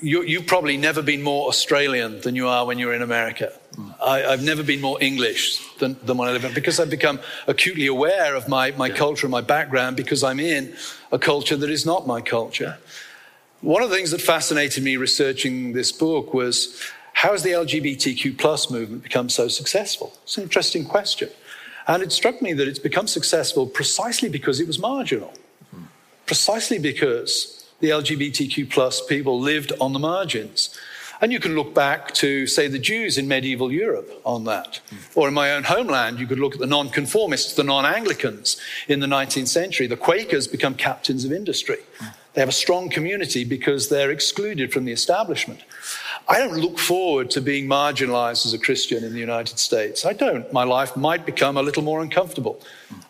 you, 0.00 0.22
you've 0.22 0.46
probably 0.46 0.76
never 0.76 1.02
been 1.02 1.22
more 1.22 1.48
Australian 1.48 2.20
than 2.20 2.36
you 2.36 2.46
are 2.46 2.64
when 2.64 2.78
you're 2.78 2.94
in 2.94 3.02
America. 3.02 3.52
Hmm. 3.74 3.90
I, 4.00 4.18
have 4.20 4.44
never 4.44 4.62
been 4.62 4.80
more 4.80 5.02
English 5.02 5.58
than, 5.78 5.96
than 6.04 6.16
when 6.18 6.28
I 6.28 6.32
live 6.32 6.44
in 6.44 6.54
because 6.54 6.78
I've 6.78 6.90
become 6.90 7.18
acutely 7.48 7.86
aware 7.88 8.36
of 8.36 8.46
my, 8.46 8.70
my 8.72 8.90
culture 8.90 9.26
and 9.26 9.32
my 9.32 9.40
background 9.40 9.96
because 9.96 10.22
I'm 10.22 10.38
in 10.38 10.76
a 11.10 11.18
culture 11.18 11.56
that 11.56 11.70
is 11.70 11.84
not 11.84 12.06
my 12.06 12.20
culture. 12.20 12.78
One 13.60 13.82
of 13.82 13.90
the 13.90 13.96
things 13.96 14.12
that 14.12 14.20
fascinated 14.20 14.84
me 14.84 14.98
researching 14.98 15.72
this 15.72 15.90
book 15.90 16.32
was 16.32 16.80
how 17.16 17.32
has 17.32 17.42
the 17.42 17.52
LGBTQ 17.52 18.36
plus 18.36 18.70
movement 18.70 19.02
become 19.02 19.30
so 19.30 19.48
successful? 19.48 20.12
It's 20.24 20.36
an 20.36 20.42
interesting 20.42 20.84
question. 20.84 21.30
And 21.86 22.02
it 22.02 22.12
struck 22.12 22.42
me 22.42 22.52
that 22.52 22.68
it's 22.68 22.78
become 22.78 23.06
successful 23.06 23.66
precisely 23.66 24.28
because 24.28 24.60
it 24.60 24.66
was 24.66 24.78
marginal, 24.78 25.32
precisely 26.26 26.78
because 26.78 27.66
the 27.80 27.88
LGBTQ 27.88 28.68
plus 28.68 29.02
people 29.06 29.40
lived 29.40 29.72
on 29.80 29.94
the 29.94 29.98
margins. 29.98 30.78
And 31.22 31.32
you 31.32 31.40
can 31.40 31.54
look 31.54 31.72
back 31.72 32.12
to, 32.16 32.46
say, 32.46 32.68
the 32.68 32.78
Jews 32.78 33.16
in 33.16 33.26
medieval 33.26 33.72
Europe 33.72 34.10
on 34.26 34.44
that. 34.44 34.80
Mm. 34.90 35.16
Or 35.16 35.28
in 35.28 35.32
my 35.32 35.52
own 35.52 35.64
homeland, 35.64 36.20
you 36.20 36.26
could 36.26 36.38
look 36.38 36.52
at 36.52 36.60
the 36.60 36.66
nonconformists, 36.66 37.54
the 37.54 37.64
non 37.64 37.86
Anglicans 37.86 38.58
in 38.88 39.00
the 39.00 39.06
19th 39.06 39.48
century. 39.48 39.86
The 39.86 39.96
Quakers 39.96 40.46
become 40.46 40.74
captains 40.74 41.24
of 41.24 41.32
industry. 41.32 41.78
Mm. 41.98 42.14
They 42.34 42.42
have 42.42 42.50
a 42.50 42.52
strong 42.52 42.90
community 42.90 43.44
because 43.44 43.88
they're 43.88 44.10
excluded 44.10 44.70
from 44.70 44.84
the 44.84 44.92
establishment. 44.92 45.60
I 46.28 46.38
don't 46.38 46.56
look 46.56 46.78
forward 46.78 47.30
to 47.30 47.40
being 47.40 47.68
marginalized 47.68 48.46
as 48.46 48.52
a 48.52 48.58
Christian 48.58 49.04
in 49.04 49.12
the 49.12 49.20
United 49.20 49.60
States. 49.60 50.04
I 50.04 50.12
don't. 50.12 50.52
My 50.52 50.64
life 50.64 50.96
might 50.96 51.24
become 51.24 51.56
a 51.56 51.62
little 51.62 51.84
more 51.84 52.02
uncomfortable. 52.02 52.60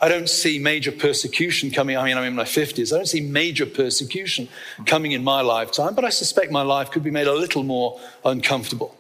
I 0.03 0.09
don't 0.09 0.29
see 0.29 0.59
major 0.59 0.93
persecution 0.93 1.71
coming. 1.71 1.97
I 1.97 2.05
mean, 2.05 2.19
I'm 2.19 2.25
in 2.25 2.35
my 2.35 2.45
50s. 2.45 2.93
I 2.93 2.97
don't 2.97 3.07
see 3.07 3.23
major 3.23 3.65
persecution 3.65 4.49
coming 4.85 5.13
in 5.13 5.25
my 5.25 5.41
lifetime, 5.41 5.95
but 5.95 6.05
I 6.05 6.11
suspect 6.11 6.53
my 6.53 6.61
life 6.61 6.91
could 6.91 7.03
be 7.03 7.11
made 7.11 7.27
a 7.27 7.35
little 7.35 7.63
more 7.63 7.99
uncomfortable. 8.23 8.95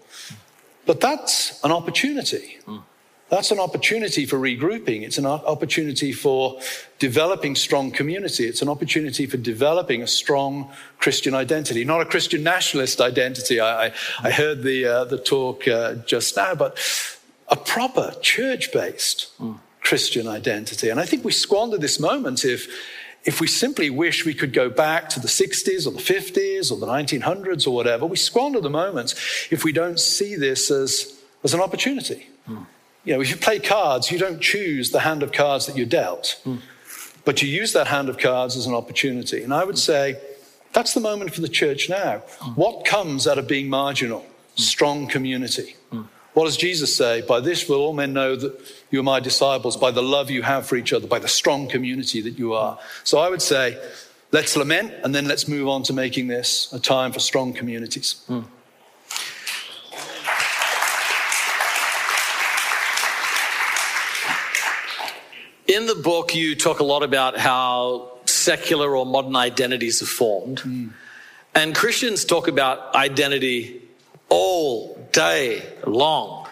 But 0.86 1.00
that's 1.00 1.62
an 1.62 1.72
opportunity. 1.72 2.56
Hmm. 2.64 2.78
That's 3.28 3.50
an 3.50 3.58
opportunity 3.58 4.24
for 4.24 4.38
regrouping. 4.38 5.02
It's 5.02 5.18
an 5.18 5.26
opportunity 5.26 6.12
for 6.12 6.60
developing 7.00 7.56
strong 7.56 7.90
community. 7.90 8.46
It's 8.46 8.62
an 8.62 8.68
opportunity 8.68 9.26
for 9.26 9.36
developing 9.36 10.02
a 10.02 10.06
strong 10.06 10.70
Christian 10.98 11.34
identity, 11.34 11.84
not 11.84 12.00
a 12.00 12.04
Christian 12.04 12.44
nationalist 12.44 13.00
identity. 13.00 13.58
I, 13.58 13.86
I, 13.86 13.92
I 14.22 14.30
heard 14.30 14.62
the, 14.62 14.86
uh, 14.86 15.04
the 15.04 15.18
talk 15.18 15.66
uh, 15.66 15.94
just 16.06 16.36
now, 16.36 16.54
but 16.54 16.78
a 17.48 17.56
proper 17.56 18.14
church 18.22 18.72
based 18.72 19.36
mm. 19.40 19.58
Christian 19.80 20.28
identity. 20.28 20.88
And 20.88 21.00
I 21.00 21.04
think 21.04 21.24
we 21.24 21.32
squander 21.32 21.78
this 21.78 21.98
moment 21.98 22.44
if, 22.44 22.68
if 23.24 23.40
we 23.40 23.48
simply 23.48 23.90
wish 23.90 24.24
we 24.24 24.34
could 24.34 24.52
go 24.52 24.70
back 24.70 25.08
to 25.10 25.20
the 25.20 25.28
60s 25.28 25.84
or 25.84 25.90
the 25.90 25.98
50s 25.98 26.70
or 26.70 26.78
the 26.78 26.86
1900s 26.86 27.66
or 27.66 27.72
whatever. 27.72 28.06
We 28.06 28.16
squander 28.16 28.60
the 28.60 28.70
moments 28.70 29.14
if 29.50 29.64
we 29.64 29.72
don't 29.72 29.98
see 29.98 30.36
this 30.36 30.70
as, 30.70 31.20
as 31.42 31.54
an 31.54 31.60
opportunity. 31.60 32.28
You 33.06 33.14
know, 33.14 33.20
if 33.22 33.30
you 33.30 33.36
play 33.36 33.58
cards, 33.60 34.10
you 34.10 34.18
don't 34.18 34.40
choose 34.40 34.90
the 34.90 35.00
hand 35.00 35.22
of 35.22 35.32
cards 35.32 35.66
that 35.66 35.76
you're 35.76 35.86
dealt, 35.86 36.38
mm. 36.44 36.60
but 37.24 37.40
you 37.40 37.48
use 37.48 37.72
that 37.72 37.86
hand 37.86 38.08
of 38.08 38.18
cards 38.18 38.56
as 38.56 38.66
an 38.66 38.74
opportunity. 38.74 39.42
And 39.42 39.54
I 39.54 39.64
would 39.64 39.78
say 39.78 40.20
that's 40.72 40.92
the 40.92 41.00
moment 41.00 41.32
for 41.32 41.40
the 41.40 41.48
church 41.48 41.88
now. 41.88 42.22
Mm. 42.40 42.56
What 42.56 42.84
comes 42.84 43.26
out 43.26 43.38
of 43.38 43.46
being 43.46 43.70
marginal? 43.70 44.20
Mm. 44.20 44.60
Strong 44.60 45.06
community. 45.06 45.76
What 46.34 46.44
does 46.44 46.58
Jesus 46.58 46.94
say? 46.94 47.22
By 47.22 47.40
this 47.40 47.66
will 47.66 47.78
all 47.78 47.94
men 47.94 48.12
know 48.12 48.36
that 48.36 48.60
you 48.90 49.00
are 49.00 49.02
my 49.02 49.20
disciples, 49.20 49.74
by 49.74 49.90
the 49.90 50.02
love 50.02 50.30
you 50.30 50.42
have 50.42 50.66
for 50.66 50.76
each 50.76 50.92
other, 50.92 51.06
by 51.06 51.18
the 51.18 51.28
strong 51.28 51.66
community 51.66 52.20
that 52.20 52.38
you 52.38 52.52
are. 52.52 52.78
So 53.04 53.18
I 53.18 53.30
would 53.30 53.40
say, 53.40 53.82
let's 54.32 54.54
lament 54.54 54.92
and 55.02 55.14
then 55.14 55.26
let's 55.26 55.48
move 55.48 55.66
on 55.66 55.82
to 55.84 55.94
making 55.94 56.26
this 56.26 56.70
a 56.74 56.78
time 56.78 57.12
for 57.12 57.20
strong 57.20 57.54
communities. 57.54 58.22
In 65.66 65.86
the 65.86 65.94
book, 65.94 66.34
you 66.34 66.54
talk 66.54 66.80
a 66.80 66.84
lot 66.84 67.02
about 67.02 67.36
how 67.36 68.12
secular 68.24 68.96
or 68.96 69.04
modern 69.04 69.34
identities 69.34 70.02
are 70.02 70.06
formed. 70.06 70.58
Mm. 70.58 70.92
And 71.54 71.74
Christians 71.74 72.24
talk 72.24 72.48
about 72.48 72.94
identity 72.94 73.82
all 74.28 74.96
day 75.12 75.62
long. 75.86 76.48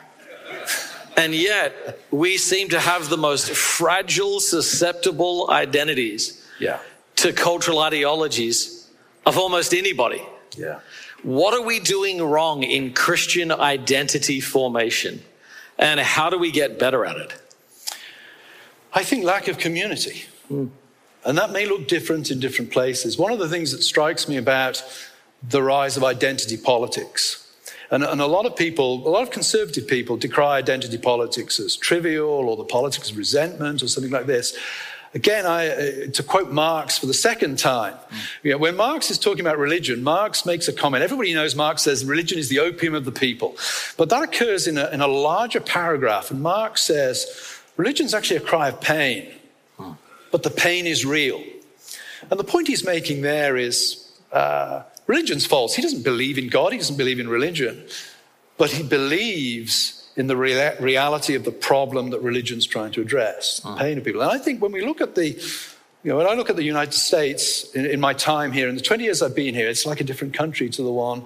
And 1.16 1.32
yet, 1.34 2.00
we 2.10 2.38
seem 2.38 2.70
to 2.70 2.80
have 2.80 3.08
the 3.08 3.16
most 3.16 3.50
fragile, 3.50 4.40
susceptible 4.40 5.48
identities 5.48 6.44
yeah. 6.58 6.80
to 7.16 7.32
cultural 7.32 7.78
ideologies 7.78 8.88
of 9.24 9.38
almost 9.38 9.74
anybody. 9.74 10.22
Yeah. 10.56 10.80
What 11.22 11.54
are 11.54 11.64
we 11.64 11.78
doing 11.78 12.20
wrong 12.20 12.64
in 12.64 12.94
Christian 12.94 13.52
identity 13.52 14.40
formation? 14.40 15.22
And 15.78 16.00
how 16.00 16.30
do 16.30 16.38
we 16.38 16.50
get 16.50 16.78
better 16.78 17.06
at 17.06 17.16
it? 17.16 17.32
I 18.94 19.02
think 19.02 19.24
lack 19.24 19.48
of 19.48 19.58
community. 19.58 20.24
Mm. 20.50 20.70
And 21.24 21.38
that 21.38 21.50
may 21.50 21.66
look 21.66 21.88
different 21.88 22.30
in 22.30 22.38
different 22.38 22.70
places. 22.70 23.18
One 23.18 23.32
of 23.32 23.38
the 23.38 23.48
things 23.48 23.72
that 23.72 23.82
strikes 23.82 24.28
me 24.28 24.36
about 24.36 24.82
the 25.42 25.62
rise 25.62 25.96
of 25.96 26.04
identity 26.04 26.56
politics, 26.56 27.40
and, 27.90 28.02
and, 28.02 28.20
a 28.20 28.26
lot 28.26 28.46
of 28.46 28.56
people, 28.56 29.06
a 29.06 29.10
lot 29.10 29.22
of 29.22 29.30
conservative 29.30 29.86
people 29.86 30.16
decry 30.16 30.56
identity 30.56 30.98
politics 30.98 31.60
as 31.60 31.76
trivial 31.76 32.28
or 32.28 32.56
the 32.56 32.64
politics 32.64 33.10
of 33.10 33.16
resentment 33.16 33.82
or 33.82 33.88
something 33.88 34.12
like 34.12 34.26
this. 34.26 34.56
Again, 35.14 35.46
I, 35.46 35.68
uh, 35.68 36.06
to 36.12 36.22
quote 36.24 36.50
Marx 36.50 36.98
for 36.98 37.06
the 37.06 37.14
second 37.14 37.58
time, 37.58 37.94
you 38.42 38.50
know, 38.50 38.58
when 38.58 38.74
Marx 38.74 39.12
is 39.12 39.18
talking 39.18 39.42
about 39.42 39.58
religion, 39.58 40.02
Marx 40.02 40.44
makes 40.44 40.66
a 40.66 40.72
comment. 40.72 41.04
Everybody 41.04 41.32
knows 41.34 41.54
Marx 41.54 41.82
says 41.82 42.04
religion 42.04 42.36
is 42.36 42.48
the 42.48 42.58
opium 42.58 42.94
of 42.94 43.04
the 43.04 43.12
people. 43.12 43.56
But 43.96 44.08
that 44.08 44.24
occurs 44.24 44.66
in 44.66 44.76
a, 44.76 44.88
in 44.88 45.00
a 45.00 45.06
larger 45.06 45.60
paragraph. 45.60 46.32
And 46.32 46.42
Marx 46.42 46.82
says, 46.82 47.53
Religion 47.76 48.06
is 48.06 48.14
actually 48.14 48.36
a 48.36 48.40
cry 48.40 48.68
of 48.68 48.80
pain, 48.80 49.32
but 50.30 50.42
the 50.42 50.50
pain 50.50 50.86
is 50.86 51.04
real. 51.04 51.42
And 52.30 52.38
the 52.40 52.44
point 52.44 52.68
he's 52.68 52.84
making 52.84 53.22
there 53.22 53.56
is 53.56 54.12
uh, 54.32 54.82
religion's 55.06 55.46
false. 55.46 55.74
He 55.74 55.82
doesn't 55.82 56.04
believe 56.04 56.38
in 56.38 56.48
God, 56.48 56.72
he 56.72 56.78
doesn't 56.78 56.96
believe 56.96 57.20
in 57.20 57.28
religion, 57.28 57.86
but 58.56 58.70
he 58.70 58.82
believes 58.82 60.08
in 60.16 60.28
the 60.28 60.36
rea- 60.36 60.76
reality 60.80 61.34
of 61.34 61.44
the 61.44 61.50
problem 61.50 62.10
that 62.10 62.20
religion's 62.20 62.66
trying 62.66 62.92
to 62.92 63.00
address, 63.00 63.60
the 63.60 63.74
pain 63.74 63.98
of 63.98 64.04
people. 64.04 64.22
And 64.22 64.30
I 64.30 64.38
think 64.38 64.62
when 64.62 64.72
we 64.72 64.80
look 64.80 65.00
at 65.00 65.14
the 65.14 65.36
You 66.04 66.10
know, 66.10 66.18
when 66.18 66.26
I 66.26 66.34
look 66.34 66.50
at 66.50 66.56
the 66.56 66.62
United 66.62 66.92
States 66.92 67.64
in, 67.72 67.86
in, 67.86 67.98
my 67.98 68.12
time 68.12 68.52
here, 68.52 68.68
in 68.68 68.74
the 68.74 68.82
20 68.82 69.04
years 69.04 69.22
I've 69.22 69.34
been 69.34 69.54
here, 69.54 69.68
it's 69.70 69.86
like 69.86 70.02
a 70.02 70.04
different 70.04 70.34
country 70.34 70.68
to 70.68 70.82
the 70.82 70.92
one 70.92 71.24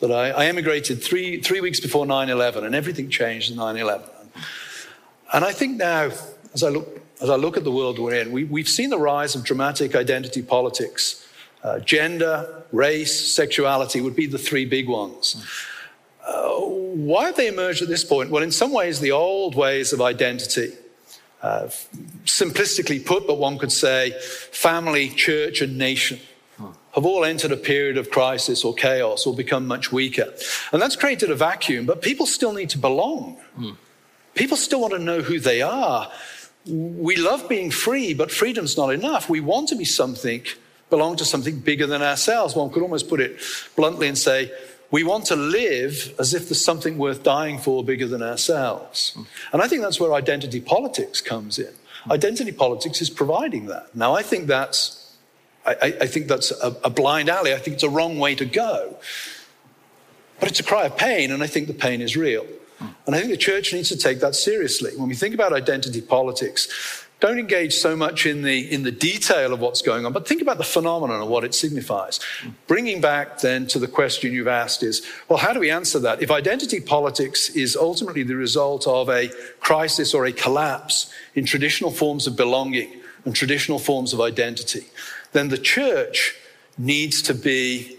that 0.00 0.10
I, 0.10 0.30
I 0.30 0.46
emigrated 0.46 1.02
three, 1.02 1.42
three 1.42 1.60
weeks 1.60 1.78
before 1.78 2.06
9 2.06 2.30
11, 2.30 2.64
and 2.64 2.74
everything 2.74 3.10
changed 3.10 3.50
in 3.50 3.58
9 3.58 3.76
11. 3.76 4.08
And 5.34 5.44
I 5.44 5.52
think 5.52 5.76
now, 5.78 6.12
as 6.54 6.62
I 6.62 6.68
look, 6.68 7.00
as 7.20 7.28
I 7.28 7.34
look 7.34 7.56
at 7.56 7.64
the 7.64 7.72
world 7.72 7.98
we're 7.98 8.14
in, 8.14 8.30
we, 8.30 8.44
we've 8.44 8.68
seen 8.68 8.88
the 8.88 8.98
rise 8.98 9.34
of 9.34 9.42
dramatic 9.42 9.96
identity 9.96 10.42
politics. 10.42 11.26
Uh, 11.64 11.80
gender, 11.80 12.62
race, 12.70 13.34
sexuality 13.34 14.00
would 14.00 14.14
be 14.14 14.26
the 14.26 14.38
three 14.38 14.64
big 14.64 14.88
ones. 14.88 15.44
Uh, 16.24 16.50
why 16.60 17.26
have 17.26 17.36
they 17.36 17.48
emerged 17.48 17.82
at 17.82 17.88
this 17.88 18.04
point? 18.04 18.30
Well, 18.30 18.44
in 18.44 18.52
some 18.52 18.70
ways, 18.70 19.00
the 19.00 19.10
old 19.10 19.56
ways 19.56 19.92
of 19.92 20.00
identity, 20.00 20.72
uh, 21.42 21.68
simplistically 22.24 23.04
put, 23.04 23.26
but 23.26 23.38
one 23.38 23.58
could 23.58 23.72
say 23.72 24.12
family, 24.52 25.08
church, 25.08 25.60
and 25.60 25.76
nation, 25.76 26.20
have 26.94 27.04
all 27.04 27.24
entered 27.24 27.50
a 27.50 27.56
period 27.56 27.96
of 27.96 28.08
crisis 28.08 28.64
or 28.64 28.72
chaos 28.72 29.26
or 29.26 29.34
become 29.34 29.66
much 29.66 29.90
weaker. 29.90 30.32
And 30.70 30.80
that's 30.80 30.94
created 30.94 31.28
a 31.30 31.34
vacuum, 31.34 31.86
but 31.86 32.02
people 32.02 32.24
still 32.24 32.52
need 32.52 32.70
to 32.70 32.78
belong. 32.78 33.38
Mm. 33.58 33.76
People 34.34 34.56
still 34.56 34.80
want 34.80 34.92
to 34.92 34.98
know 34.98 35.20
who 35.20 35.38
they 35.38 35.62
are. 35.62 36.10
We 36.66 37.16
love 37.16 37.48
being 37.48 37.70
free, 37.70 38.14
but 38.14 38.30
freedom's 38.30 38.76
not 38.76 38.92
enough. 38.92 39.28
We 39.28 39.40
want 39.40 39.68
to 39.68 39.76
be 39.76 39.84
something, 39.84 40.42
belong 40.90 41.16
to 41.16 41.24
something 41.24 41.60
bigger 41.60 41.86
than 41.86 42.02
ourselves. 42.02 42.56
One 42.56 42.70
could 42.70 42.82
almost 42.82 43.08
put 43.08 43.20
it 43.20 43.38
bluntly 43.76 44.08
and 44.08 44.16
say, 44.18 44.50
we 44.90 45.02
want 45.02 45.26
to 45.26 45.36
live 45.36 46.14
as 46.18 46.34
if 46.34 46.48
there's 46.48 46.64
something 46.64 46.98
worth 46.98 47.22
dying 47.22 47.58
for 47.58 47.82
bigger 47.84 48.06
than 48.06 48.22
ourselves. 48.22 49.16
And 49.52 49.60
I 49.60 49.68
think 49.68 49.82
that's 49.82 49.98
where 49.98 50.14
identity 50.14 50.60
politics 50.60 51.20
comes 51.20 51.58
in. 51.58 51.72
Identity 52.10 52.52
politics 52.52 53.00
is 53.00 53.10
providing 53.10 53.66
that. 53.66 53.94
Now, 53.96 54.14
I 54.14 54.22
think 54.22 54.46
that's, 54.46 55.16
I, 55.66 55.96
I 56.00 56.06
think 56.06 56.28
that's 56.28 56.50
a, 56.50 56.76
a 56.84 56.90
blind 56.90 57.28
alley. 57.28 57.54
I 57.54 57.58
think 57.58 57.74
it's 57.74 57.82
a 57.82 57.88
wrong 57.88 58.18
way 58.18 58.34
to 58.36 58.44
go. 58.44 58.96
But 60.38 60.48
it's 60.48 60.60
a 60.60 60.64
cry 60.64 60.84
of 60.84 60.96
pain, 60.96 61.30
and 61.30 61.42
I 61.42 61.46
think 61.46 61.66
the 61.66 61.74
pain 61.74 62.00
is 62.00 62.16
real. 62.16 62.46
And 63.06 63.14
I 63.14 63.18
think 63.18 63.30
the 63.30 63.36
church 63.36 63.72
needs 63.72 63.88
to 63.90 63.96
take 63.96 64.20
that 64.20 64.34
seriously. 64.34 64.92
When 64.96 65.08
we 65.08 65.14
think 65.14 65.34
about 65.34 65.52
identity 65.52 66.00
politics, 66.00 66.68
don't 67.20 67.38
engage 67.38 67.72
so 67.74 67.96
much 67.96 68.26
in 68.26 68.42
the, 68.42 68.70
in 68.70 68.82
the 68.82 68.90
detail 68.90 69.54
of 69.54 69.60
what's 69.60 69.80
going 69.80 70.04
on, 70.04 70.12
but 70.12 70.28
think 70.28 70.42
about 70.42 70.58
the 70.58 70.64
phenomenon 70.64 71.22
and 71.22 71.30
what 71.30 71.42
it 71.42 71.54
signifies. 71.54 72.20
Bringing 72.66 73.00
back 73.00 73.38
then 73.38 73.66
to 73.68 73.78
the 73.78 73.88
question 73.88 74.32
you've 74.32 74.48
asked 74.48 74.82
is, 74.82 75.00
well, 75.28 75.38
how 75.38 75.54
do 75.54 75.60
we 75.60 75.70
answer 75.70 75.98
that? 76.00 76.20
If 76.20 76.30
identity 76.30 76.80
politics 76.80 77.48
is 77.50 77.76
ultimately 77.76 78.24
the 78.24 78.36
result 78.36 78.86
of 78.86 79.08
a 79.08 79.30
crisis 79.60 80.12
or 80.12 80.26
a 80.26 80.32
collapse 80.32 81.10
in 81.34 81.46
traditional 81.46 81.90
forms 81.90 82.26
of 82.26 82.36
belonging 82.36 83.00
and 83.24 83.34
traditional 83.34 83.78
forms 83.78 84.12
of 84.12 84.20
identity, 84.20 84.86
then 85.32 85.48
the 85.48 85.56
church 85.56 86.36
needs 86.76 87.22
to 87.22 87.32
be 87.32 87.96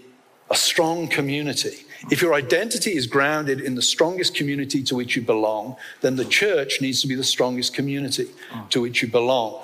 a 0.50 0.54
strong 0.54 1.08
community 1.08 1.85
if 2.10 2.22
your 2.22 2.34
identity 2.34 2.96
is 2.96 3.06
grounded 3.06 3.60
in 3.60 3.74
the 3.74 3.82
strongest 3.82 4.34
community 4.34 4.82
to 4.84 4.94
which 4.94 5.16
you 5.16 5.22
belong, 5.22 5.76
then 6.00 6.16
the 6.16 6.24
church 6.24 6.80
needs 6.80 7.00
to 7.02 7.08
be 7.08 7.14
the 7.14 7.24
strongest 7.24 7.74
community 7.74 8.28
to 8.70 8.80
which 8.80 9.02
you 9.02 9.08
belong. 9.08 9.62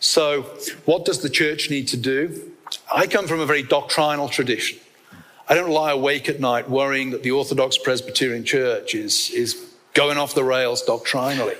So, 0.00 0.42
what 0.84 1.04
does 1.04 1.20
the 1.20 1.30
church 1.30 1.70
need 1.70 1.88
to 1.88 1.96
do? 1.96 2.52
I 2.92 3.06
come 3.06 3.26
from 3.26 3.40
a 3.40 3.46
very 3.46 3.62
doctrinal 3.62 4.28
tradition. 4.28 4.78
I 5.48 5.54
don't 5.54 5.70
lie 5.70 5.92
awake 5.92 6.28
at 6.28 6.40
night 6.40 6.68
worrying 6.70 7.10
that 7.10 7.22
the 7.22 7.30
Orthodox 7.30 7.76
Presbyterian 7.76 8.44
Church 8.44 8.94
is, 8.94 9.30
is 9.30 9.74
going 9.92 10.18
off 10.18 10.34
the 10.34 10.44
rails 10.44 10.82
doctrinally. 10.82 11.56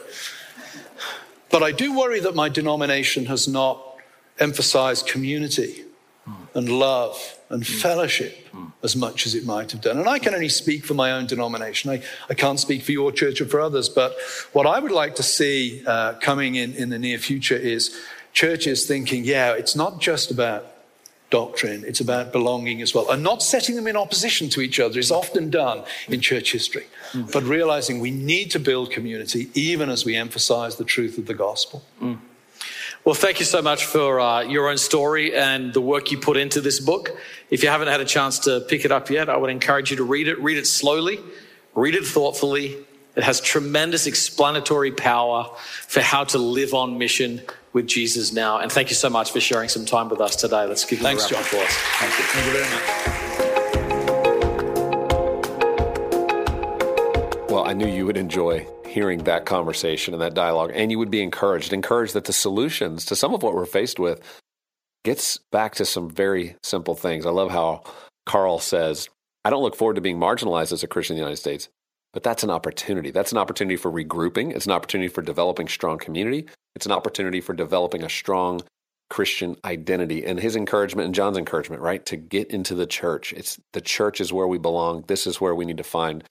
But 1.50 1.62
I 1.62 1.70
do 1.70 1.96
worry 1.96 2.20
that 2.20 2.34
my 2.34 2.48
denomination 2.48 3.26
has 3.26 3.46
not 3.46 3.96
emphasized 4.40 5.06
community 5.06 5.83
and 6.54 6.68
love 6.68 7.38
and 7.50 7.66
fellowship 7.66 8.48
as 8.82 8.94
much 8.96 9.26
as 9.26 9.34
it 9.34 9.44
might 9.44 9.72
have 9.72 9.80
done. 9.80 9.98
And 9.98 10.08
I 10.08 10.18
can 10.18 10.34
only 10.34 10.48
speak 10.48 10.84
for 10.84 10.94
my 10.94 11.12
own 11.12 11.26
denomination. 11.26 11.90
I, 11.90 12.02
I 12.28 12.34
can't 12.34 12.60
speak 12.60 12.82
for 12.82 12.92
your 12.92 13.12
church 13.12 13.40
or 13.40 13.46
for 13.46 13.60
others. 13.60 13.88
But 13.88 14.14
what 14.52 14.66
I 14.66 14.78
would 14.78 14.92
like 14.92 15.16
to 15.16 15.22
see 15.22 15.82
uh, 15.86 16.14
coming 16.14 16.54
in 16.54 16.74
in 16.74 16.90
the 16.90 16.98
near 16.98 17.18
future 17.18 17.56
is 17.56 17.98
churches 18.32 18.86
thinking, 18.86 19.24
yeah, 19.24 19.52
it's 19.52 19.76
not 19.76 20.00
just 20.00 20.30
about 20.30 20.66
doctrine, 21.30 21.82
it's 21.84 22.00
about 22.00 22.32
belonging 22.32 22.80
as 22.80 22.94
well. 22.94 23.10
And 23.10 23.22
not 23.22 23.42
setting 23.42 23.74
them 23.74 23.86
in 23.86 23.96
opposition 23.96 24.48
to 24.50 24.60
each 24.60 24.78
other 24.78 24.98
is 25.00 25.10
often 25.10 25.50
done 25.50 25.82
in 26.08 26.20
church 26.20 26.52
history, 26.52 26.86
but 27.32 27.42
realizing 27.42 27.98
we 27.98 28.12
need 28.12 28.50
to 28.52 28.60
build 28.60 28.90
community 28.92 29.48
even 29.54 29.90
as 29.90 30.04
we 30.04 30.14
emphasize 30.14 30.76
the 30.76 30.84
truth 30.84 31.18
of 31.18 31.26
the 31.26 31.34
gospel. 31.34 31.82
Mm. 32.00 32.18
Well, 33.04 33.14
thank 33.14 33.38
you 33.38 33.44
so 33.44 33.60
much 33.60 33.84
for 33.84 34.18
uh, 34.18 34.40
your 34.44 34.70
own 34.70 34.78
story 34.78 35.34
and 35.34 35.74
the 35.74 35.80
work 35.82 36.10
you 36.10 36.16
put 36.16 36.38
into 36.38 36.62
this 36.62 36.80
book. 36.80 37.14
If 37.50 37.62
you 37.62 37.68
haven't 37.68 37.88
had 37.88 38.00
a 38.00 38.06
chance 38.06 38.38
to 38.40 38.60
pick 38.60 38.86
it 38.86 38.92
up 38.92 39.10
yet, 39.10 39.28
I 39.28 39.36
would 39.36 39.50
encourage 39.50 39.90
you 39.90 39.98
to 39.98 40.04
read 40.04 40.26
it. 40.26 40.40
Read 40.40 40.56
it 40.56 40.66
slowly, 40.66 41.20
read 41.74 41.94
it 41.94 42.06
thoughtfully. 42.06 42.78
It 43.14 43.22
has 43.22 43.42
tremendous 43.42 44.06
explanatory 44.06 44.90
power 44.90 45.50
for 45.86 46.00
how 46.00 46.24
to 46.24 46.38
live 46.38 46.72
on 46.72 46.96
mission 46.96 47.42
with 47.74 47.86
Jesus 47.86 48.32
now. 48.32 48.56
And 48.60 48.72
thank 48.72 48.88
you 48.88 48.96
so 48.96 49.10
much 49.10 49.32
for 49.32 49.40
sharing 49.40 49.68
some 49.68 49.84
time 49.84 50.08
with 50.08 50.22
us 50.22 50.34
today. 50.34 50.64
Let's 50.64 50.86
give 50.86 51.00
you 51.00 51.04
Thanks, 51.04 51.30
a 51.30 51.34
round 51.34 51.46
of 51.46 51.52
applause. 51.52 51.68
Thank 51.68 52.18
you. 52.18 52.24
Thank 52.24 52.46
you 52.46 52.52
very 52.52 52.70
much. 57.40 57.50
Well, 57.50 57.66
I 57.66 57.74
knew 57.74 57.86
you 57.86 58.06
would 58.06 58.16
enjoy 58.16 58.66
hearing 58.94 59.24
that 59.24 59.44
conversation 59.44 60.14
and 60.14 60.22
that 60.22 60.34
dialogue, 60.34 60.70
and 60.72 60.92
you 60.92 60.98
would 61.00 61.10
be 61.10 61.20
encouraged, 61.20 61.72
encouraged 61.72 62.14
that 62.14 62.26
the 62.26 62.32
solutions 62.32 63.04
to 63.04 63.16
some 63.16 63.34
of 63.34 63.42
what 63.42 63.52
we're 63.52 63.66
faced 63.66 63.98
with 63.98 64.22
gets 65.04 65.38
back 65.50 65.74
to 65.74 65.84
some 65.84 66.08
very 66.08 66.54
simple 66.62 66.94
things. 66.94 67.26
I 67.26 67.30
love 67.30 67.50
how 67.50 67.82
Carl 68.24 68.60
says, 68.60 69.08
I 69.44 69.50
don't 69.50 69.64
look 69.64 69.74
forward 69.74 69.96
to 69.96 70.00
being 70.00 70.18
marginalized 70.18 70.72
as 70.72 70.84
a 70.84 70.86
Christian 70.86 71.14
in 71.14 71.18
the 71.18 71.24
United 71.24 71.40
States, 71.40 71.68
but 72.12 72.22
that's 72.22 72.44
an 72.44 72.50
opportunity. 72.50 73.10
That's 73.10 73.32
an 73.32 73.38
opportunity 73.38 73.76
for 73.76 73.90
regrouping. 73.90 74.54
It's 74.54 74.66
an 74.66 74.72
opportunity 74.72 75.08
for 75.08 75.22
developing 75.22 75.66
strong 75.66 75.98
community. 75.98 76.46
It's 76.76 76.86
an 76.86 76.92
opportunity 76.92 77.40
for 77.40 77.52
developing 77.52 78.04
a 78.04 78.08
strong 78.08 78.60
Christian 79.10 79.56
identity. 79.64 80.24
And 80.24 80.38
his 80.38 80.54
encouragement 80.54 81.06
and 81.06 81.14
Jon's 81.16 81.36
encouragement, 81.36 81.82
right? 81.82 82.06
To 82.06 82.16
get 82.16 82.52
into 82.52 82.76
the 82.76 82.86
church. 82.86 83.32
It's 83.32 83.58
the 83.72 83.80
church 83.80 84.20
is 84.20 84.32
where 84.32 84.46
we 84.46 84.58
belong. 84.58 85.02
This 85.08 85.26
is 85.26 85.40
where 85.40 85.54
we 85.54 85.64
need 85.64 85.78
to 85.78 85.84
find 85.84 86.22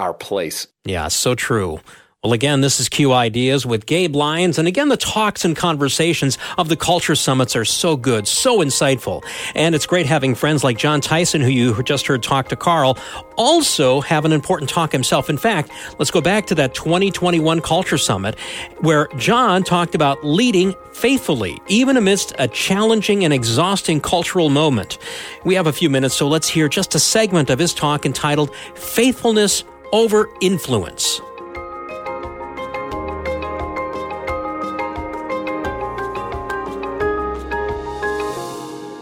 our 0.00 0.14
place. 0.14 0.66
Yeah, 0.84 1.08
so 1.08 1.34
true. 1.34 1.80
Well, 2.22 2.34
again, 2.34 2.60
this 2.60 2.80
is 2.80 2.90
Q 2.90 3.14
Ideas 3.14 3.64
with 3.64 3.86
Gabe 3.86 4.14
Lyons. 4.14 4.58
And 4.58 4.68
again, 4.68 4.90
the 4.90 4.98
talks 4.98 5.42
and 5.42 5.56
conversations 5.56 6.36
of 6.58 6.68
the 6.68 6.76
culture 6.76 7.14
summits 7.14 7.56
are 7.56 7.64
so 7.64 7.96
good, 7.96 8.28
so 8.28 8.58
insightful. 8.58 9.24
And 9.54 9.74
it's 9.74 9.86
great 9.86 10.04
having 10.04 10.34
friends 10.34 10.62
like 10.62 10.76
Jon 10.76 11.00
Tyson, 11.00 11.40
who 11.40 11.48
you 11.48 11.82
just 11.82 12.06
heard 12.06 12.22
talk 12.22 12.50
to 12.50 12.56
Carl, 12.56 12.98
also 13.38 14.02
have 14.02 14.26
an 14.26 14.32
important 14.32 14.68
talk 14.68 14.92
himself. 14.92 15.30
In 15.30 15.38
fact, 15.38 15.70
let's 15.98 16.10
go 16.10 16.20
back 16.20 16.44
to 16.48 16.54
that 16.56 16.74
2021 16.74 17.62
Culture 17.62 17.96
Summit 17.96 18.38
where 18.80 19.08
Jon 19.16 19.62
talked 19.62 19.94
about 19.94 20.22
leading 20.22 20.74
faithfully, 20.92 21.58
even 21.68 21.96
amidst 21.96 22.34
a 22.38 22.48
challenging 22.48 23.24
and 23.24 23.32
exhausting 23.32 23.98
cultural 23.98 24.50
moment. 24.50 24.98
We 25.46 25.54
have 25.54 25.66
a 25.66 25.72
few 25.72 25.88
minutes, 25.88 26.16
so 26.16 26.28
let's 26.28 26.50
hear 26.50 26.68
just 26.68 26.94
a 26.94 26.98
segment 26.98 27.48
of 27.48 27.58
his 27.58 27.72
talk 27.72 28.04
entitled 28.04 28.54
Faithfulness 28.74 29.64
over 29.92 30.30
Influence. 30.40 31.20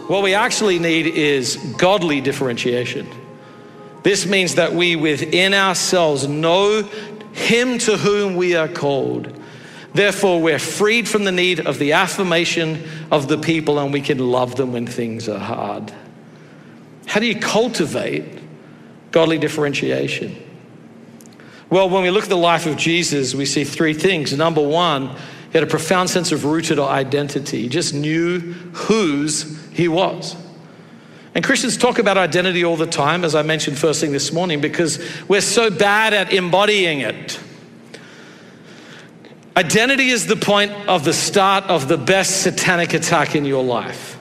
What 0.09 0.23
we 0.23 0.33
actually 0.33 0.79
need 0.79 1.07
is 1.07 1.57
godly 1.77 2.23
differentiation. 2.23 3.07
This 4.03 4.25
means 4.25 4.55
that 4.55 4.73
we 4.73 4.97
within 4.97 5.53
ourselves 5.53 6.27
know 6.27 6.83
Him 7.33 7.79
to 7.81 7.99
whom 7.99 8.37
we 8.37 8.57
are 8.57 8.69
called. 8.69 9.39
Therefore, 9.93 10.41
we're 10.41 10.59
freed 10.59 11.07
from 11.07 11.25
the 11.25 11.33
need 11.33 11.61
of 11.61 11.79
the 11.79 11.93
affirmation 11.93 12.85
of 13.11 13.29
the 13.29 13.37
people 13.37 13.79
and 13.79 13.93
we 13.93 14.01
can 14.01 14.19
love 14.19 14.57
them 14.57 14.73
when 14.73 14.87
things 14.87 15.29
are 15.29 15.39
hard. 15.39 15.93
How 17.07 17.21
do 17.21 17.27
you 17.27 17.39
cultivate 17.39 18.25
godly 19.11 19.37
differentiation? 19.37 20.48
Well, 21.71 21.91
when 21.91 22.03
we 22.03 22.11
look 22.11 22.25
at 22.25 22.31
the 22.31 22.37
life 22.37 22.67
of 22.67 22.77
Jesus, 22.77 23.35
we 23.35 23.45
see 23.45 23.65
three 23.65 23.95
things. 23.95 24.33
Number 24.33 24.67
one, 24.67 25.09
he 25.09 25.53
had 25.53 25.63
a 25.63 25.67
profound 25.67 26.11
sense 26.11 26.33
of 26.33 26.45
rooted 26.45 26.79
identity. 26.79 27.63
He 27.63 27.69
just 27.69 27.95
knew 27.95 28.41
whose 28.41 29.63
he 29.71 29.89
was. 29.89 30.37
And 31.35 31.45
Christians 31.45 31.77
talk 31.77 31.99
about 31.99 32.17
identity 32.17 32.65
all 32.65 32.77
the 32.77 32.87
time, 32.87 33.25
as 33.25 33.35
I 33.35 33.43
mentioned 33.43 33.79
first 33.79 34.01
thing 34.01 34.13
this 34.13 34.33
morning, 34.33 34.61
because 34.61 34.99
we're 35.29 35.41
so 35.41 35.71
bad 35.71 36.13
at 36.13 36.33
embodying 36.33 37.01
it. 37.01 37.39
Identity 39.57 40.09
is 40.09 40.27
the 40.27 40.37
point 40.37 40.73
of 40.89 41.05
the 41.05 41.13
start 41.13 41.65
of 41.65 41.89
the 41.89 41.99
best 41.99 42.43
satanic 42.43 42.95
attack 42.95 43.35
in 43.35 43.45
your 43.45 43.63
life. 43.63 44.18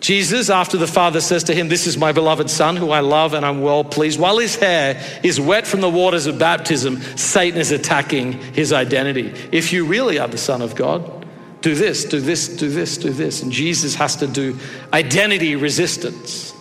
Jesus, 0.00 0.48
after 0.48 0.78
the 0.78 0.86
Father 0.86 1.20
says 1.20 1.44
to 1.44 1.54
him, 1.54 1.68
This 1.68 1.86
is 1.86 1.98
my 1.98 2.10
beloved 2.12 2.48
Son 2.48 2.76
who 2.76 2.90
I 2.90 3.00
love 3.00 3.34
and 3.34 3.44
I'm 3.44 3.60
well 3.60 3.84
pleased, 3.84 4.18
while 4.18 4.38
his 4.38 4.56
hair 4.56 5.00
is 5.22 5.38
wet 5.38 5.66
from 5.66 5.82
the 5.82 5.90
waters 5.90 6.26
of 6.26 6.38
baptism, 6.38 7.00
Satan 7.16 7.60
is 7.60 7.70
attacking 7.70 8.32
his 8.54 8.72
identity. 8.72 9.34
If 9.52 9.74
you 9.74 9.84
really 9.84 10.18
are 10.18 10.28
the 10.28 10.38
Son 10.38 10.62
of 10.62 10.74
God, 10.74 11.26
do 11.60 11.74
this, 11.74 12.06
do 12.06 12.18
this, 12.18 12.48
do 12.48 12.70
this, 12.70 12.96
do 12.96 13.10
this. 13.10 13.42
And 13.42 13.52
Jesus 13.52 13.94
has 13.96 14.16
to 14.16 14.26
do 14.26 14.58
identity 14.94 15.56
resistance. 15.56 16.54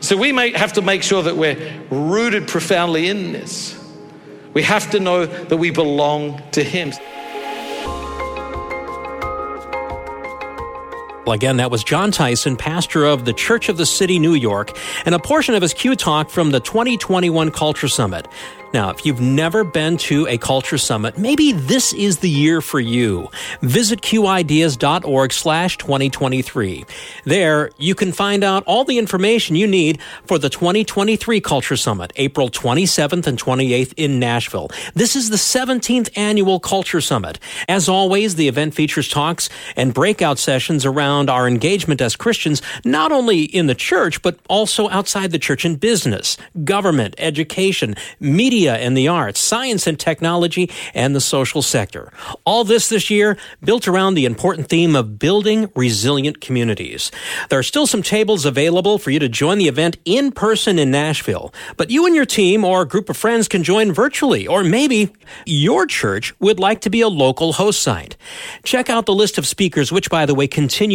So 0.00 0.16
we 0.16 0.32
may 0.32 0.50
have 0.50 0.72
to 0.72 0.82
make 0.82 1.04
sure 1.04 1.22
that 1.22 1.36
we're 1.36 1.56
rooted 1.90 2.48
profoundly 2.48 3.08
in 3.08 3.32
this. 3.32 3.76
We 4.54 4.62
have 4.64 4.90
to 4.90 4.98
know 5.00 5.26
that 5.26 5.56
we 5.56 5.70
belong 5.70 6.42
to 6.52 6.64
Him. 6.64 6.92
Well, 11.30 11.36
again, 11.36 11.58
that 11.58 11.70
was 11.70 11.84
Jon 11.84 12.10
Tyson, 12.10 12.56
pastor 12.56 13.04
of 13.04 13.24
the 13.24 13.32
Church 13.32 13.68
of 13.68 13.76
the 13.76 13.86
City, 13.86 14.18
New 14.18 14.34
York, 14.34 14.76
and 15.04 15.14
a 15.14 15.18
portion 15.20 15.54
of 15.54 15.62
his 15.62 15.72
Q 15.72 15.94
Talk 15.94 16.28
from 16.28 16.50
the 16.50 16.58
2021 16.58 17.52
Culture 17.52 17.86
Summit. 17.86 18.26
Now, 18.72 18.90
if 18.90 19.04
you've 19.04 19.20
never 19.20 19.64
been 19.64 19.96
to 19.98 20.28
a 20.28 20.38
culture 20.38 20.78
summit, 20.78 21.18
maybe 21.18 21.50
this 21.50 21.92
is 21.92 22.18
the 22.18 22.30
year 22.30 22.60
for 22.60 22.78
you. 22.78 23.28
Visit 23.62 24.00
qideas.org 24.00 25.32
slash 25.32 25.76
2023. 25.76 26.84
There, 27.24 27.70
you 27.78 27.96
can 27.96 28.12
find 28.12 28.44
out 28.44 28.62
all 28.66 28.84
the 28.84 28.98
information 28.98 29.56
you 29.56 29.66
need 29.66 30.00
for 30.24 30.38
the 30.38 30.48
2023 30.48 31.40
Culture 31.40 31.76
Summit, 31.76 32.12
April 32.14 32.48
27th 32.48 33.26
and 33.26 33.36
28th 33.42 33.92
in 33.96 34.20
Nashville. 34.20 34.70
This 34.94 35.16
is 35.16 35.30
the 35.30 35.36
17th 35.36 36.16
annual 36.16 36.60
Culture 36.60 37.00
Summit. 37.00 37.40
As 37.68 37.88
always, 37.88 38.36
the 38.36 38.46
event 38.46 38.74
features 38.74 39.08
talks 39.08 39.48
and 39.74 39.92
breakout 39.92 40.38
sessions 40.38 40.86
around 40.86 41.19
our 41.28 41.46
engagement 41.46 42.00
as 42.00 42.16
Christians, 42.16 42.62
not 42.84 43.12
only 43.12 43.42
in 43.42 43.66
the 43.66 43.74
church, 43.74 44.22
but 44.22 44.38
also 44.48 44.88
outside 44.88 45.30
the 45.32 45.38
church 45.38 45.64
in 45.64 45.76
business, 45.76 46.36
government, 46.64 47.14
education, 47.18 47.94
media, 48.18 48.76
and 48.76 48.96
the 48.96 49.08
arts, 49.08 49.40
science 49.40 49.86
and 49.86 49.98
technology, 49.98 50.70
and 50.94 51.14
the 51.14 51.20
social 51.20 51.62
sector. 51.62 52.12
All 52.44 52.64
this 52.64 52.88
this 52.88 53.10
year 53.10 53.36
built 53.62 53.88
around 53.88 54.14
the 54.14 54.24
important 54.24 54.68
theme 54.68 54.96
of 54.96 55.18
building 55.18 55.70
resilient 55.74 56.40
communities. 56.40 57.10
There 57.48 57.58
are 57.58 57.64
still 57.64 57.86
some 57.86 58.02
tables 58.02 58.44
available 58.44 58.98
for 58.98 59.10
you 59.10 59.18
to 59.18 59.28
join 59.28 59.58
the 59.58 59.68
event 59.68 59.98
in 60.04 60.32
person 60.32 60.78
in 60.78 60.90
Nashville, 60.90 61.52
but 61.76 61.90
you 61.90 62.06
and 62.06 62.14
your 62.14 62.26
team 62.26 62.64
or 62.64 62.84
group 62.84 63.10
of 63.10 63.16
friends 63.16 63.48
can 63.48 63.62
join 63.62 63.92
virtually, 63.92 64.46
or 64.46 64.62
maybe 64.62 65.12
your 65.46 65.86
church 65.86 66.34
would 66.40 66.60
like 66.60 66.80
to 66.82 66.90
be 66.90 67.00
a 67.00 67.08
local 67.08 67.54
host 67.54 67.82
site. 67.82 68.16
Check 68.62 68.90
out 68.90 69.06
the 69.06 69.14
list 69.14 69.38
of 69.38 69.46
speakers, 69.46 69.90
which, 69.90 70.10
by 70.10 70.26
the 70.26 70.34
way, 70.34 70.46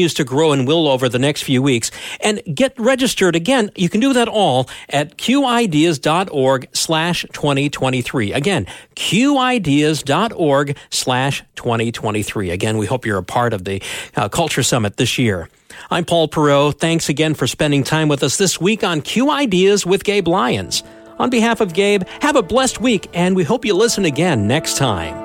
continues 0.06 0.14
to 0.14 0.24
grow 0.24 0.52
and 0.52 0.68
will 0.68 0.88
over 0.88 1.10
the 1.10 1.18
next 1.18 1.44
few 1.44 1.62
weeks, 1.64 1.90
and 2.22 2.42
get 2.54 2.74
registered. 2.78 3.36
Again, 3.36 3.72
you 3.76 3.90
can 3.90 4.02
do 4.02 4.14
that 4.14 4.28
all 4.28 4.70
at 4.90 5.18
qideas.org 5.18 6.68
slash 6.74 7.26
2023. 7.34 8.34
Again, 8.34 8.68
qideas.org 8.96 10.78
slash 10.92 11.44
2023. 11.56 12.52
Again, 12.52 12.78
we 12.78 12.86
hope 12.86 13.06
you're 13.06 13.18
a 13.18 13.24
part 13.24 13.54
of 13.54 13.64
the 13.64 13.82
uh, 14.16 14.30
Culture 14.30 14.64
Summit 14.64 14.98
this 14.98 15.18
year. 15.18 15.50
I'm 15.90 16.06
Paul 16.06 16.28
Perot. 16.28 16.80
Thanks 16.80 17.10
again 17.10 17.34
for 17.34 17.48
spending 17.48 17.84
time 17.84 18.08
with 18.08 18.22
us 18.22 18.38
this 18.38 18.62
week 18.62 18.84
on 18.84 19.02
Q 19.02 19.32
Ideas 19.32 19.86
with 19.86 20.04
Gabe 20.04 20.28
Lyons. 20.28 20.84
On 21.18 21.30
behalf 21.30 21.62
of 21.62 21.74
Gabe, 21.74 22.04
have 22.22 22.36
a 22.36 22.44
blessed 22.44 22.80
week, 22.80 23.08
and 23.14 23.36
we 23.36 23.44
hope 23.44 23.66
you 23.66 23.74
listen 23.74 24.06
again 24.06 24.48
next 24.48 24.78
time. 24.78 25.25